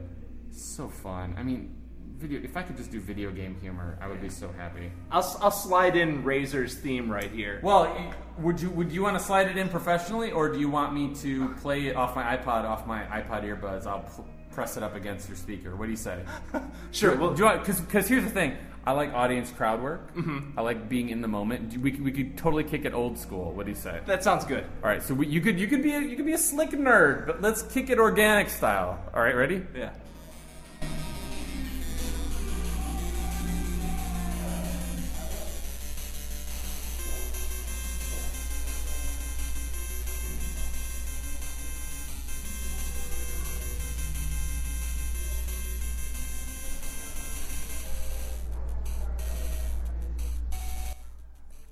so 0.52 0.90
fun. 0.90 1.36
I 1.38 1.44
mean, 1.44 1.76
video. 2.18 2.42
If 2.44 2.58
I 2.58 2.64
could 2.64 2.78
just 2.78 2.92
do 2.92 3.00
video 3.00 3.32
game 3.32 3.56
humor, 3.62 3.98
I 4.02 4.08
would 4.08 4.22
be 4.22 4.30
so 4.30 4.52
happy. 4.58 4.92
I'll, 5.12 5.38
I'll 5.42 5.52
slide 5.52 5.96
in 5.96 6.24
Razor's 6.24 6.76
theme 6.76 7.10
right 7.12 7.32
here. 7.32 7.60
Well, 7.64 7.96
would 8.40 8.60
you 8.62 8.70
would 8.72 8.92
you 8.92 9.02
want 9.04 9.18
to 9.18 9.24
slide 9.24 9.48
it 9.48 9.58
in 9.58 9.70
professionally, 9.70 10.32
or 10.32 10.50
do 10.50 10.60
you 10.60 10.70
want 10.70 10.94
me 10.94 11.14
to 11.16 11.50
play 11.56 11.88
it 11.88 11.96
off 11.96 12.16
my 12.16 12.36
iPod, 12.38 12.66
off 12.66 12.86
my 12.88 13.04
iPod 13.04 13.44
earbuds? 13.44 13.86
I'll 13.86 14.02
pl- 14.02 14.28
press 14.52 14.76
it 14.78 14.84
up 14.84 14.96
against 14.96 15.28
your 15.30 15.38
speaker. 15.38 15.76
What 15.76 15.86
do 15.86 15.92
you 15.92 15.98
say? 15.98 16.24
Sure. 16.92 17.12
Well, 17.12 17.28
Well, 17.28 17.34
do 17.34 17.40
you 17.40 17.46
want? 17.46 17.66
Because 17.66 18.08
here's 18.08 18.24
the 18.24 18.30
thing. 18.30 18.58
I 18.86 18.92
like 18.94 19.14
audience 19.14 19.52
crowd 19.52 19.82
work. 19.84 20.16
Mm-hmm. 20.16 20.58
I 20.58 20.62
like 20.62 20.88
being 20.88 21.10
in 21.10 21.20
the 21.22 21.28
moment. 21.28 21.78
We, 21.78 21.92
could- 21.92 22.04
we 22.06 22.12
could 22.14 22.38
totally 22.38 22.64
kick 22.64 22.86
it 22.86 22.94
old 22.94 23.18
school. 23.20 23.52
What 23.52 23.66
do 23.66 23.72
you 23.72 23.78
say? 23.78 24.00
that 24.06 24.24
sounds 24.24 24.46
good. 24.46 24.64
All 24.82 24.90
right, 24.90 25.04
so 25.04 25.14
we, 25.14 25.28
you 25.28 25.42
could 25.42 25.60
you 25.60 25.68
could 25.68 25.84
be 25.84 25.92
a, 25.94 26.00
you 26.00 26.16
could 26.16 26.26
be 26.26 26.32
a 26.34 26.38
slick 26.38 26.70
nerd, 26.72 27.28
but 27.28 27.42
let's 27.42 27.62
kick 27.64 27.90
it 27.90 28.00
organic 28.00 28.50
style. 28.50 28.98
All 29.14 29.22
right, 29.22 29.36
ready? 29.36 29.62
Yeah. 29.76 29.92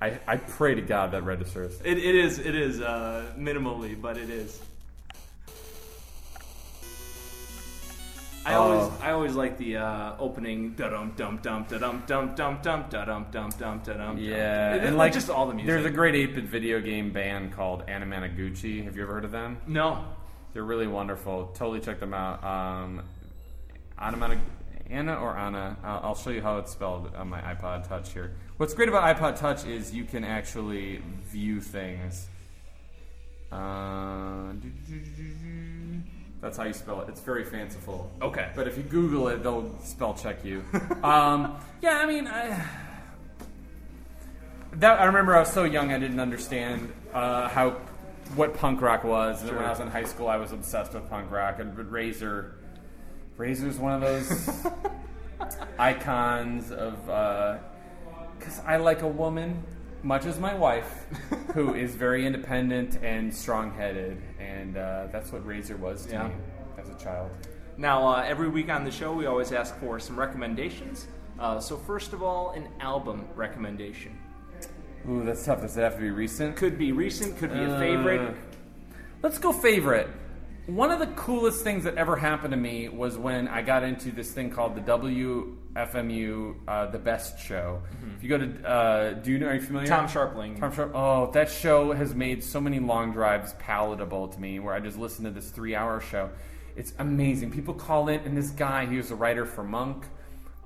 I, 0.05 0.19
I 0.27 0.37
pray 0.37 0.75
to 0.75 0.81
God 0.81 1.11
that 1.11 1.23
registers. 1.23 1.79
It, 1.83 1.97
it 1.97 2.15
is. 2.15 2.37
It 2.39 2.53
is 2.55 2.79
uh, 2.81 3.31
minimally, 3.37 3.99
but 3.99 4.17
it 4.17 4.29
is. 4.29 4.61
I 8.45 8.53
Oh. 8.53 8.61
always, 8.61 9.01
I 9.01 9.11
always 9.11 9.33
like 9.33 9.57
the 9.57 9.77
uh, 9.77 10.15
opening 10.19 10.73
da 10.75 10.89
dum 10.89 11.13
dum 11.17 11.39
dum 11.41 11.65
da 11.67 11.79
dum 11.79 12.03
dum 12.05 12.35
dum 12.35 12.59
dum 12.61 12.85
da 12.91 13.05
dum 13.05 13.25
dum 13.31 13.49
dum 13.57 13.81
da 13.83 13.93
dum. 13.93 14.17
Yeah, 14.19 14.75
and 14.75 14.97
like 14.97 15.13
just 15.13 15.31
all 15.31 15.47
the 15.47 15.53
music. 15.55 15.67
There's 15.73 15.85
a 15.85 15.89
great 15.89 16.13
8-bit 16.29 16.43
video 16.43 16.79
game 16.79 17.11
band 17.11 17.53
called 17.53 17.87
Anamanaguchi. 17.87 18.83
Have 18.85 18.95
you 18.95 19.01
ever 19.03 19.13
heard 19.13 19.25
of 19.25 19.31
them? 19.31 19.57
no. 19.67 20.05
They're 20.53 20.63
really 20.63 20.87
wonderful. 20.87 21.47
Totally 21.47 21.81
check 21.81 21.99
them 21.99 22.13
out. 22.13 22.41
Um, 22.41 23.01
Anamana, 23.99 24.39
Anna 24.89 25.15
or 25.15 25.37
Anna? 25.37 25.77
I'll, 25.83 25.99
I'll 26.03 26.15
show 26.15 26.29
you 26.29 26.41
how 26.41 26.57
it's 26.57 26.71
spelled 26.71 27.13
on 27.15 27.27
my 27.27 27.41
iPod 27.41 27.87
Touch 27.87 28.13
here. 28.13 28.35
What's 28.57 28.73
great 28.73 28.89
about 28.89 29.17
iPod 29.17 29.39
Touch 29.39 29.65
is 29.65 29.93
you 29.93 30.03
can 30.03 30.23
actually 30.23 31.01
view 31.29 31.61
things. 31.61 32.27
Uh, 33.51 34.53
that's 36.41 36.57
how 36.57 36.63
you 36.63 36.73
spell 36.73 37.01
it. 37.01 37.09
It's 37.09 37.21
very 37.21 37.43
fanciful. 37.43 38.11
Okay. 38.21 38.51
But 38.55 38.67
if 38.67 38.77
you 38.77 38.83
Google 38.83 39.29
it, 39.29 39.43
they'll 39.43 39.73
spell 39.79 40.13
check 40.13 40.43
you. 40.43 40.63
um, 41.03 41.57
yeah, 41.81 41.97
I 41.97 42.05
mean, 42.05 42.27
I, 42.27 42.63
that 44.73 44.99
I 44.99 45.05
remember 45.05 45.35
I 45.35 45.39
was 45.39 45.51
so 45.51 45.63
young 45.63 45.91
I 45.91 45.99
didn't 45.99 46.19
understand 46.19 46.93
uh, 47.13 47.47
how 47.49 47.77
what 48.35 48.53
punk 48.55 48.81
rock 48.81 49.03
was. 49.03 49.41
And 49.41 49.49
then 49.49 49.55
when 49.57 49.65
I 49.65 49.69
was 49.69 49.79
in 49.79 49.87
high 49.87 50.03
school, 50.03 50.27
I 50.27 50.37
was 50.37 50.51
obsessed 50.51 50.93
with 50.93 51.09
punk 51.09 51.31
rock. 51.31 51.59
And 51.59 51.77
Razor, 51.77 52.55
Razor's 53.37 53.77
one 53.77 53.93
of 53.93 54.01
those 54.01 54.65
icons 55.79 56.71
of 56.71 56.97
because 58.39 58.59
I 58.65 58.77
like 58.77 59.01
a 59.01 59.07
woman. 59.07 59.63
Much 60.03 60.25
as 60.27 60.39
my 60.39 60.53
wife, 60.53 61.05
who 61.55 61.73
is 61.83 61.95
very 61.95 62.27
independent 62.27 62.99
and 63.01 63.33
strong-headed, 63.33 64.21
and 64.39 64.77
uh, 64.77 65.07
that's 65.11 65.31
what 65.31 65.43
Razor 65.43 65.77
was 65.77 66.05
to 66.05 66.11
Yeah. 66.11 66.27
me 66.27 66.33
as 66.77 66.89
a 66.89 66.93
child. 67.03 67.31
Now, 67.77 68.07
uh, 68.09 68.21
every 68.23 68.47
week 68.47 68.69
on 68.69 68.83
the 68.83 68.91
show, 68.91 69.11
we 69.13 69.25
always 69.25 69.51
ask 69.51 69.75
for 69.79 69.99
some 69.99 70.15
recommendations. 70.19 71.07
Uh, 71.39 71.59
so, 71.59 71.75
first 71.75 72.13
of 72.13 72.21
all, 72.21 72.51
an 72.51 72.67
album 72.81 73.27
recommendation. 73.35 74.15
Ooh, 75.09 75.23
that's 75.25 75.43
tough. 75.43 75.61
Does 75.61 75.75
it 75.75 75.81
have 75.81 75.95
to 75.95 76.01
be 76.01 76.11
recent? 76.11 76.55
Could 76.55 76.77
be 76.77 76.91
recent, 76.91 77.35
could 77.39 77.51
be 77.51 77.59
a 77.63 77.73
Uh, 77.75 77.79
favorite. 77.79 78.35
Let's 79.23 79.39
go 79.39 79.51
favorite. 79.51 80.07
One 80.67 80.89
of 80.89 80.97
the 80.97 81.07
coolest 81.07 81.63
things 81.63 81.83
that 81.83 81.95
ever 81.95 82.15
happened 82.15 82.49
to 82.51 82.57
me 82.57 82.89
was 82.89 83.17
when 83.17 83.47
I 83.47 83.61
got 83.61 83.83
into 83.83 84.11
this 84.11 84.31
thing 84.31 84.49
called 84.49 84.73
the 84.75 84.81
WFMU, 84.81 86.55
uh, 86.67 86.87
the 86.87 86.97
Best 86.97 87.39
Show. 87.39 87.83
If 88.17 88.23
you 88.23 88.29
go 88.29 88.39
to, 88.39 88.67
uh, 88.67 89.13
do 89.13 89.31
you 89.31 89.37
know? 89.37 89.47
Are 89.47 89.53
you 89.53 89.61
familiar? 89.61 89.87
Tom 89.87 90.07
Scharpling. 90.07 90.59
Tom 90.59 90.73
Sharp. 90.73 90.91
Oh, 90.95 91.29
that 91.33 91.51
show 91.51 91.91
has 91.91 92.15
made 92.15 92.43
so 92.43 92.59
many 92.59 92.79
long 92.79 93.11
drives 93.11 93.53
palatable 93.59 94.29
to 94.29 94.39
me. 94.39 94.57
Where 94.57 94.73
I 94.73 94.79
just 94.79 94.97
listen 94.97 95.23
to 95.25 95.31
this 95.31 95.51
three-hour 95.51 96.01
show. 96.01 96.31
It's 96.75 96.93
amazing. 96.97 97.51
People 97.51 97.75
call 97.75 98.07
in, 98.09 98.21
and 98.21 98.35
this 98.35 98.49
guy, 98.49 98.87
he 98.87 98.97
was 98.97 99.11
a 99.11 99.15
writer 99.15 99.45
for 99.45 99.63
Monk 99.63 100.03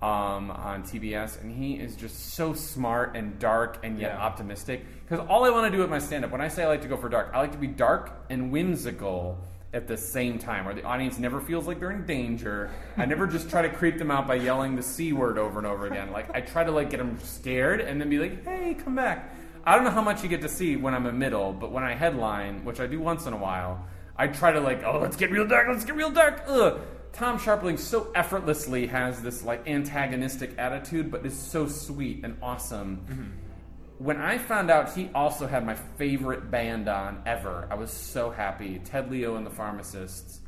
um, 0.01 0.49
on 0.49 0.83
TBS, 0.83 1.41
and 1.41 1.51
he 1.51 1.73
is 1.73 1.97
just 1.97 2.35
so 2.35 2.53
smart 2.53 3.17
and 3.17 3.37
dark 3.37 3.79
and 3.83 3.99
yet 3.99 4.13
Yeah. 4.13 4.21
optimistic. 4.25 4.85
Because 5.05 5.27
all 5.27 5.43
I 5.43 5.49
want 5.49 5.69
to 5.69 5.75
do 5.75 5.81
with 5.81 5.89
my 5.89 5.99
stand-up, 5.99 6.31
when 6.31 6.39
I 6.39 6.47
say 6.47 6.63
I 6.63 6.67
like 6.67 6.83
to 6.83 6.87
go 6.87 6.95
for 6.95 7.09
dark, 7.09 7.31
I 7.33 7.39
like 7.41 7.51
to 7.51 7.57
be 7.57 7.67
dark 7.67 8.11
and 8.29 8.49
whimsical 8.49 9.37
at 9.73 9.87
the 9.87 9.97
same 9.97 10.39
time, 10.39 10.65
where 10.65 10.73
the 10.73 10.83
audience 10.83 11.19
never 11.19 11.39
feels 11.39 11.67
like 11.67 11.79
they're 11.79 11.91
in 11.91 12.05
danger. 12.05 12.71
I 12.97 13.05
never 13.05 13.27
just 13.27 13.49
try 13.49 13.61
to 13.61 13.69
creep 13.69 13.97
them 13.97 14.09
out 14.09 14.27
by 14.27 14.35
yelling 14.35 14.75
the 14.75 14.83
c 14.83 15.13
word 15.13 15.37
over 15.37 15.59
and 15.59 15.67
over 15.67 15.85
again. 15.85 16.11
Like 16.11 16.33
I 16.35 16.41
try 16.41 16.63
to 16.63 16.71
like 16.71 16.89
get 16.89 16.97
them 16.97 17.19
scared 17.23 17.79
and 17.81 18.01
then 18.01 18.09
be 18.09 18.17
like, 18.17 18.43
"Hey, 18.43 18.73
come 18.73 18.95
back." 18.95 19.35
I 19.65 19.75
don't 19.75 19.83
know 19.83 19.91
how 19.91 20.01
much 20.01 20.23
you 20.23 20.29
get 20.29 20.41
to 20.41 20.49
see 20.49 20.75
when 20.75 20.93
I'm 20.93 21.05
a 21.05 21.11
middle, 21.11 21.53
but 21.53 21.71
when 21.71 21.83
I 21.83 21.93
headline, 21.93 22.65
which 22.65 22.79
I 22.79 22.87
do 22.87 22.99
once 22.99 23.25
in 23.25 23.33
a 23.33 23.37
while, 23.37 23.85
I 24.17 24.27
try 24.27 24.51
to 24.51 24.59
like, 24.59 24.83
"Oh, 24.83 24.99
let's 24.99 25.15
get 25.15 25.31
real 25.31 25.47
dark. 25.47 25.67
Let's 25.67 25.85
get 25.85 25.95
real 25.95 26.11
dark." 26.11 26.43
Ugh. 26.47 26.81
Tom 27.11 27.39
Scharpling 27.39 27.77
so 27.77 28.11
effortlessly 28.13 28.87
has 28.87 29.21
this 29.21 29.43
like 29.43 29.67
antagonistic 29.67 30.57
attitude, 30.57 31.11
but 31.11 31.25
is 31.25 31.37
so 31.37 31.67
sweet 31.67 32.23
and 32.23 32.37
awesome 32.41 32.97
mm-hmm. 33.09 33.48
When 33.99 34.21
I 34.21 34.37
found 34.37 34.71
out 34.71 34.95
he 34.95 35.09
also 35.13 35.45
had 35.45 35.65
my 35.65 35.75
favorite 35.75 36.49
band 36.49 36.87
on 36.87 37.21
ever, 37.25 37.67
I 37.69 37.75
was 37.75 37.91
so 37.91 38.31
happy. 38.31 38.79
Ted 38.79 39.11
Leo 39.11 39.35
and 39.35 39.45
the 39.45 39.51
Pharmacists. 39.51 40.39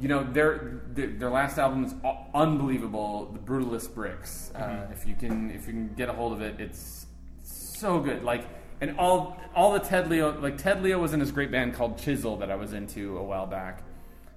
You 0.00 0.06
know, 0.06 0.22
their 0.22 0.82
their, 0.94 1.08
their 1.08 1.30
last 1.30 1.58
album 1.58 1.84
is 1.84 1.92
unbelievable. 2.32 3.32
The 3.32 3.40
Brutalist 3.40 3.94
Bricks. 3.94 4.52
Uh, 4.54 4.86
if 4.92 5.06
you 5.06 5.16
can 5.16 5.50
if 5.50 5.66
you 5.66 5.72
can 5.72 5.94
get 5.94 6.08
a 6.08 6.12
hold 6.12 6.32
of 6.32 6.40
it, 6.40 6.60
it's 6.60 7.06
so 7.42 7.98
good. 7.98 8.22
Like 8.22 8.46
and 8.80 8.96
all 8.96 9.36
all 9.56 9.72
the 9.72 9.80
Ted 9.80 10.08
Leo 10.08 10.40
like 10.40 10.56
Ted 10.56 10.80
Leo 10.80 11.00
was 11.00 11.12
in 11.12 11.18
this 11.18 11.32
great 11.32 11.50
band 11.50 11.74
called 11.74 11.98
Chisel 11.98 12.36
that 12.36 12.50
I 12.50 12.54
was 12.54 12.74
into 12.74 13.18
a 13.18 13.24
while 13.24 13.46
back. 13.46 13.82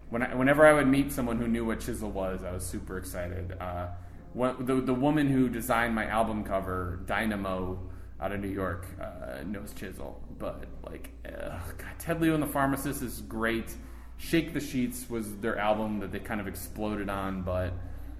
When 0.09 0.23
I, 0.23 0.33
whenever 0.33 0.65
I 0.65 0.73
would 0.73 0.87
meet 0.87 1.11
someone 1.11 1.37
who 1.37 1.47
knew 1.47 1.63
what 1.63 1.79
Chisel 1.79 2.09
was, 2.09 2.43
I 2.43 2.51
was 2.51 2.65
super 2.65 2.97
excited. 2.97 3.55
Uh, 3.61 3.89
one, 4.33 4.65
the 4.65 4.81
the 4.81 4.95
woman 4.95 5.29
who 5.29 5.47
designed 5.47 5.93
my 5.93 6.07
album 6.07 6.43
cover, 6.43 7.01
Dynamo, 7.05 7.79
out 8.21 8.31
of 8.31 8.39
New 8.39 8.47
York, 8.49 8.85
uh, 9.01 9.43
knows 9.45 9.73
Chisel. 9.73 10.21
But 10.37 10.65
like, 10.85 11.09
ugh, 11.25 11.61
God, 11.77 11.99
Ted 11.99 12.21
Leo 12.21 12.33
and 12.33 12.43
the 12.43 12.47
Pharmacist 12.47 13.01
is 13.01 13.21
great. 13.21 13.75
Shake 14.17 14.53
the 14.53 14.59
Sheets 14.59 15.09
was 15.09 15.35
their 15.37 15.57
album 15.57 15.99
that 15.99 16.11
they 16.11 16.19
kind 16.19 16.39
of 16.39 16.47
exploded 16.47 17.09
on, 17.09 17.41
but 17.41 17.73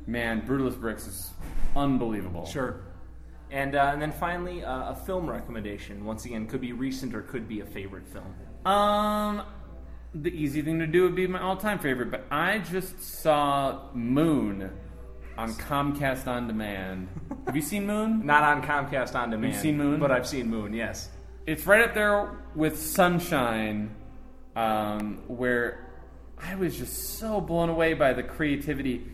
man, 0.08 0.42
Brutalist 0.42 0.80
Bricks 0.80 1.06
is 1.06 1.30
unbelievable. 1.76 2.46
Sure. 2.46 2.82
And, 3.52 3.76
uh, 3.76 3.92
and 3.94 4.02
then 4.02 4.12
finally, 4.12 4.64
uh, 4.64 4.92
a 4.92 4.96
film 4.96 5.30
recommendation. 5.30 6.06
Once 6.06 6.26
again, 6.26 6.48
could 6.48 6.62
be 6.62 6.74
recent 6.74 7.14
or 7.14 7.22
could 7.22 7.48
be 7.48 7.60
a 7.60 7.66
favorite 7.66 8.08
film. 8.08 8.34
Um, 8.66 9.44
the 10.16 10.32
easy 10.32 10.62
thing 10.62 10.80
to 10.80 10.88
do 10.88 11.04
would 11.04 11.16
be 11.16 11.28
my 11.28 11.42
all-time 11.42 11.78
favorite, 11.80 12.10
but 12.12 12.26
I 12.32 12.60
just 12.60 13.02
saw 13.02 13.90
Moon 13.94 14.72
on 15.42 15.54
Comcast 15.56 16.28
on 16.28 16.46
Demand. 16.46 17.08
Have 17.48 17.56
you 17.56 17.64
seen 17.64 17.88
Moon? 17.88 18.24
Not 18.24 18.44
on 18.44 18.62
Comcast 18.62 19.16
on 19.16 19.32
demand. 19.32 19.54
You've 19.54 19.62
seen 19.62 19.76
Moon? 19.76 20.00
But 20.00 20.12
I've 20.12 20.28
seen 20.28 20.48
Moon. 20.48 20.72
Yes. 20.72 21.10
It's 21.48 21.66
right 21.66 21.82
up 21.82 21.96
there 21.96 22.38
with 22.54 22.80
Sunshine, 22.80 23.96
um, 24.56 25.24
where 25.28 25.90
I 26.38 26.54
was 26.56 26.78
just 26.78 27.18
so 27.18 27.42
blown 27.42 27.70
away 27.70 27.96
by 27.96 28.14
the 28.14 28.22
creativity. 28.22 29.08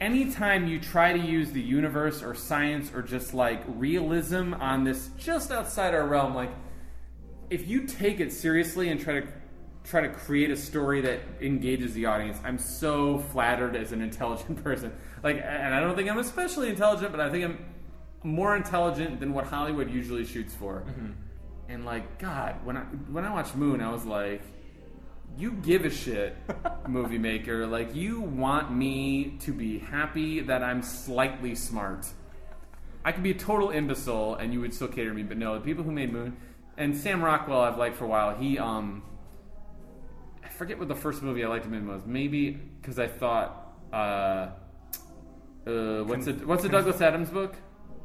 anytime 0.00 0.68
you 0.68 0.78
try 0.80 1.12
to 1.12 1.18
use 1.18 1.50
the 1.52 1.60
universe 1.60 2.22
or 2.22 2.34
science 2.34 2.92
or 2.94 3.02
just 3.02 3.34
like 3.34 3.62
realism 3.66 4.54
on 4.54 4.84
this 4.84 5.10
just 5.18 5.50
outside 5.50 5.94
our 5.94 6.06
realm, 6.06 6.32
like 6.34 6.50
if 7.50 7.66
you 7.66 7.86
take 7.86 8.20
it 8.20 8.32
seriously 8.32 8.88
and 8.88 9.00
try 9.00 9.20
to 9.20 9.26
try 9.84 10.00
to 10.00 10.08
create 10.08 10.50
a 10.50 10.56
story 10.56 11.00
that 11.00 11.20
engages 11.40 11.92
the 11.94 12.06
audience, 12.06 12.38
I'm 12.44 12.58
so 12.58 13.18
flattered 13.18 13.76
as 13.76 13.92
an 13.92 14.00
intelligent 14.00 14.62
person. 14.64 14.92
Like, 15.22 15.36
and 15.36 15.74
I 15.74 15.80
don't 15.80 15.96
think 15.96 16.10
I'm 16.10 16.18
especially 16.18 16.68
intelligent, 16.68 17.10
but 17.10 17.20
I 17.20 17.30
think 17.30 17.44
I'm 17.44 17.64
more 18.22 18.56
intelligent 18.56 19.20
than 19.20 19.32
what 19.32 19.46
Hollywood 19.46 19.90
usually 19.90 20.24
shoots 20.24 20.54
for. 20.54 20.84
And 21.68 21.84
like, 21.84 22.18
God, 22.18 22.56
when 22.64 22.76
I 22.76 22.80
when 22.80 23.24
I 23.24 23.32
watched 23.32 23.56
Moon, 23.56 23.80
I 23.80 23.90
was 23.90 24.04
like, 24.04 24.42
you 25.36 25.52
give 25.52 25.84
a 25.84 25.90
shit, 25.90 26.36
movie 26.88 27.18
maker. 27.18 27.66
Like, 27.66 27.94
you 27.94 28.20
want 28.20 28.72
me 28.72 29.38
to 29.40 29.52
be 29.52 29.78
happy 29.78 30.40
that 30.40 30.62
I'm 30.62 30.82
slightly 30.82 31.54
smart. 31.54 32.06
I 33.04 33.12
could 33.12 33.22
be 33.22 33.32
a 33.32 33.38
total 33.38 33.70
imbecile 33.70 34.36
and 34.36 34.52
you 34.52 34.60
would 34.60 34.74
still 34.74 34.88
cater 34.88 35.08
to 35.08 35.14
me, 35.14 35.22
but 35.22 35.36
no, 35.36 35.54
the 35.54 35.60
people 35.60 35.82
who 35.82 35.90
made 35.90 36.12
Moon 36.12 36.36
and 36.76 36.96
Sam 36.96 37.22
Rockwell 37.22 37.60
I've 37.60 37.78
liked 37.78 37.96
for 37.96 38.04
a 38.04 38.08
while. 38.08 38.36
He 38.36 38.58
um 38.58 39.02
forget 40.52 40.78
what 40.78 40.88
the 40.88 40.94
first 40.94 41.22
movie 41.22 41.44
I 41.44 41.48
liked 41.48 41.66
him 41.66 41.74
in 41.74 41.86
was. 41.86 42.02
Maybe 42.06 42.50
because 42.50 42.98
I 42.98 43.08
thought 43.08 43.74
uh 43.92 44.50
uh 45.66 46.04
what's 46.04 46.26
it 46.26 46.46
what's 46.46 46.62
the 46.62 46.68
Douglas 46.68 47.00
Adams 47.00 47.30
book? 47.30 47.56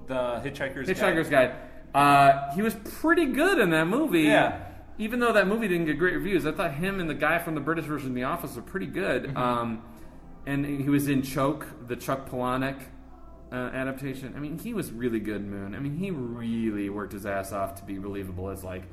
The 0.07 0.41
Hitchhiker's 0.43 0.88
Hitchhiker's 0.88 1.29
Guide. 1.29 1.55
Uh, 1.93 2.51
he 2.53 2.62
was 2.62 2.75
pretty 2.75 3.25
good 3.25 3.60
in 3.60 3.71
that 3.71 3.88
movie. 3.88 4.23
Yeah. 4.23 4.63
Even 4.99 5.19
though 5.19 5.33
that 5.33 5.47
movie 5.47 5.67
didn't 5.67 5.86
get 5.86 5.97
great 5.99 6.15
reviews, 6.15 6.45
I 6.45 6.51
thought 6.51 6.73
him 6.73 6.99
and 6.99 7.10
the 7.10 7.13
guy 7.13 7.39
from 7.39 7.55
the 7.55 7.62
British 7.62 7.86
version 7.86 8.10
of 8.10 8.15
The 8.15 8.23
Office 8.23 8.55
were 8.55 8.62
pretty 8.62 8.88
good. 8.88 9.25
Mm-hmm. 9.25 9.38
Um, 9.38 9.83
and 10.45 10.65
he 10.65 10.89
was 10.89 11.07
in 11.07 11.21
Choke, 11.21 11.67
the 11.88 11.95
Chuck 11.95 12.29
Palahniuk 12.29 12.79
uh, 13.51 13.55
adaptation. 13.55 14.33
I 14.36 14.39
mean, 14.39 14.57
he 14.57 14.73
was 14.73 14.91
really 14.91 15.19
good 15.19 15.45
Moon. 15.45 15.75
I 15.75 15.79
mean, 15.79 15.97
he 15.97 16.10
really 16.12 16.89
worked 16.89 17.13
his 17.13 17.25
ass 17.25 17.51
off 17.51 17.75
to 17.75 17.83
be 17.83 17.97
believable 17.97 18.49
as 18.49 18.63
like 18.63 18.83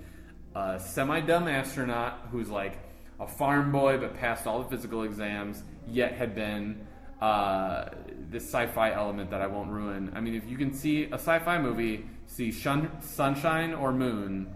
a 0.54 0.78
semi-dumb 0.80 1.48
astronaut 1.48 2.28
who's 2.30 2.50
like 2.50 2.78
a 3.20 3.26
farm 3.26 3.72
boy 3.72 3.98
but 3.98 4.14
passed 4.16 4.46
all 4.46 4.62
the 4.62 4.68
physical 4.68 5.02
exams, 5.02 5.62
yet 5.86 6.12
had 6.12 6.34
been 6.34 6.86
uh, 7.20 7.90
this 8.30 8.44
sci-fi 8.44 8.92
element 8.92 9.30
that 9.30 9.40
I 9.40 9.46
won't 9.46 9.70
ruin. 9.70 10.12
I 10.14 10.20
mean, 10.20 10.34
if 10.34 10.48
you 10.48 10.56
can 10.56 10.72
see 10.72 11.04
a 11.04 11.14
sci-fi 11.14 11.58
movie, 11.58 12.06
see 12.26 12.50
Shun- 12.50 12.90
Sunshine 13.00 13.72
or 13.74 13.92
Moon, 13.92 14.54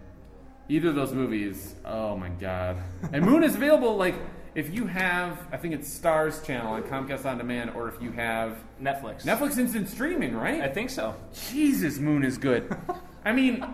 either 0.69 0.89
of 0.89 0.95
those 0.95 1.13
movies, 1.13 1.75
oh 1.85 2.17
my 2.17 2.29
god! 2.29 2.77
And 3.13 3.25
Moon 3.25 3.43
is 3.43 3.55
available 3.55 3.97
like 3.97 4.15
if 4.55 4.75
you 4.75 4.87
have, 4.87 5.39
I 5.53 5.57
think 5.57 5.75
it's 5.75 5.89
Starz 5.89 6.45
Channel 6.45 6.73
on 6.73 6.83
Comcast 6.83 7.25
On 7.27 7.39
Demand, 7.39 7.71
or 7.71 7.89
if 7.89 8.03
you 8.03 8.11
have 8.13 8.59
Netflix. 8.83 9.23
Netflix 9.23 9.57
instant 9.57 9.89
streaming, 9.89 10.35
right? 10.35 10.61
I 10.61 10.69
think 10.69 10.91
so. 10.91 11.15
Jesus, 11.53 11.99
Moon 11.99 12.25
is 12.25 12.39
good. 12.39 12.77
I 13.25 13.33
mean, 13.33 13.65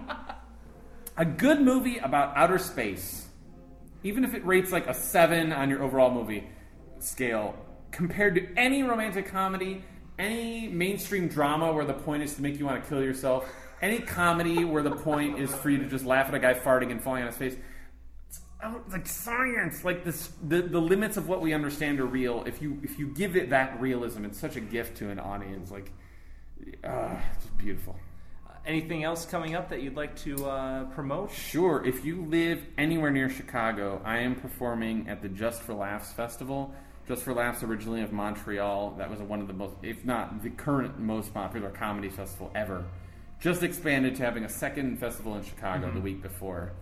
a 1.16 1.24
good 1.24 1.60
movie 1.60 1.98
about 1.98 2.36
outer 2.36 2.58
space, 2.58 3.23
even 4.04 4.22
if 4.22 4.34
it 4.34 4.44
rates 4.46 4.70
like 4.70 4.86
a 4.86 4.94
seven 4.94 5.52
on 5.52 5.70
your 5.70 5.82
overall 5.82 6.10
movie 6.10 6.46
scale, 7.00 7.56
compared 7.90 8.34
to 8.34 8.46
any 8.56 8.82
romantic 8.82 9.26
comedy, 9.26 9.82
any 10.18 10.68
mainstream 10.68 11.26
drama 11.26 11.72
where 11.72 11.84
the 11.84 11.94
point 11.94 12.22
is 12.22 12.34
to 12.34 12.42
make 12.42 12.58
you 12.58 12.66
want 12.66 12.82
to 12.82 12.88
kill 12.88 13.02
yourself, 13.02 13.48
any 13.80 13.98
comedy 13.98 14.64
where 14.64 14.82
the 14.82 14.90
point 14.90 15.38
is 15.40 15.52
for 15.54 15.70
you 15.70 15.78
to 15.78 15.88
just 15.88 16.04
laugh 16.04 16.28
at 16.28 16.34
a 16.34 16.38
guy 16.38 16.54
farting 16.54 16.90
and 16.90 17.02
falling 17.02 17.22
on 17.22 17.28
his 17.28 17.36
face. 17.36 17.56
It's 18.28 18.40
like 18.92 19.06
science, 19.06 19.84
like 19.84 20.04
this, 20.04 20.30
the 20.42 20.62
the 20.62 20.80
limits 20.80 21.16
of 21.16 21.28
what 21.28 21.42
we 21.42 21.52
understand 21.52 22.00
are 22.00 22.06
real. 22.06 22.44
If 22.46 22.62
you 22.62 22.80
if 22.82 22.98
you 22.98 23.08
give 23.08 23.36
it 23.36 23.50
that 23.50 23.80
realism, 23.80 24.24
it's 24.24 24.38
such 24.38 24.56
a 24.56 24.60
gift 24.60 24.96
to 24.98 25.10
an 25.10 25.18
audience. 25.18 25.70
Like, 25.70 25.92
uh, 26.82 27.16
it's 27.34 27.46
beautiful. 27.58 27.96
Anything 28.66 29.04
else 29.04 29.26
coming 29.26 29.54
up 29.54 29.68
that 29.68 29.82
you'd 29.82 29.96
like 29.96 30.16
to 30.20 30.46
uh, 30.46 30.84
promote? 30.84 31.30
Sure. 31.30 31.84
If 31.84 32.02
you 32.04 32.24
live 32.24 32.64
anywhere 32.78 33.10
near 33.10 33.28
Chicago, 33.28 34.00
I 34.04 34.20
am 34.20 34.34
performing 34.34 35.06
at 35.06 35.20
the 35.20 35.28
Just 35.28 35.60
for 35.60 35.74
Laughs 35.74 36.12
Festival. 36.12 36.74
Just 37.06 37.22
for 37.22 37.34
Laughs, 37.34 37.62
originally 37.62 38.00
of 38.00 38.12
Montreal, 38.12 38.94
that 38.96 39.10
was 39.10 39.20
one 39.20 39.42
of 39.42 39.48
the 39.48 39.52
most, 39.52 39.74
if 39.82 40.06
not 40.06 40.42
the 40.42 40.48
current 40.48 40.98
most 40.98 41.34
popular 41.34 41.68
comedy 41.68 42.08
festival 42.08 42.50
ever. 42.54 42.86
Just 43.38 43.62
expanded 43.62 44.16
to 44.16 44.22
having 44.22 44.44
a 44.44 44.48
second 44.48 44.98
festival 44.98 45.36
in 45.36 45.44
Chicago 45.44 45.92
the 45.92 46.00
week 46.00 46.22
before. 46.22 46.72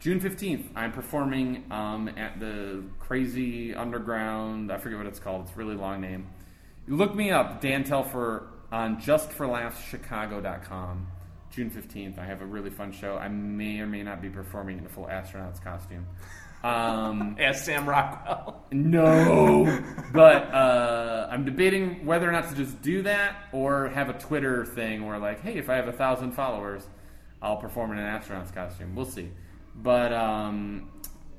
June 0.00 0.20
15th, 0.20 0.70
I'm 0.74 0.92
performing 0.92 1.66
um, 1.70 2.08
at 2.16 2.40
the 2.40 2.82
Crazy 2.98 3.74
Underground, 3.74 4.72
I 4.72 4.78
forget 4.78 4.96
what 4.96 5.06
it's 5.06 5.18
called, 5.18 5.42
it's 5.42 5.52
a 5.54 5.56
really 5.56 5.74
long 5.74 6.00
name. 6.00 6.28
You 6.86 6.96
look 6.96 7.14
me 7.14 7.30
up, 7.30 7.60
Dan 7.60 7.84
Telfer, 7.84 8.46
on 8.72 9.02
justforlaughschicago.com. 9.02 11.08
June 11.50 11.70
15th, 11.70 12.18
I 12.18 12.24
have 12.24 12.42
a 12.42 12.46
really 12.46 12.70
fun 12.70 12.92
show. 12.92 13.16
I 13.16 13.28
may 13.28 13.80
or 13.80 13.86
may 13.86 14.02
not 14.02 14.20
be 14.20 14.28
performing 14.28 14.78
in 14.78 14.86
a 14.86 14.88
full 14.88 15.08
astronaut's 15.08 15.60
costume. 15.60 16.06
Um, 16.62 17.36
As 17.40 17.64
Sam 17.64 17.88
Rockwell. 17.88 18.64
no, 18.72 19.82
but 20.12 20.52
uh, 20.52 21.28
I'm 21.30 21.44
debating 21.44 22.04
whether 22.04 22.28
or 22.28 22.32
not 22.32 22.48
to 22.50 22.54
just 22.54 22.82
do 22.82 23.02
that 23.02 23.48
or 23.52 23.88
have 23.88 24.08
a 24.08 24.14
Twitter 24.14 24.64
thing 24.66 25.06
where, 25.06 25.18
like, 25.18 25.40
hey, 25.40 25.56
if 25.56 25.70
I 25.70 25.76
have 25.76 25.88
a 25.88 25.92
thousand 25.92 26.32
followers, 26.32 26.86
I'll 27.40 27.56
perform 27.56 27.92
in 27.92 27.98
an 27.98 28.06
astronaut's 28.06 28.50
costume. 28.50 28.94
We'll 28.94 29.06
see. 29.06 29.30
But 29.74 30.12
um, 30.12 30.90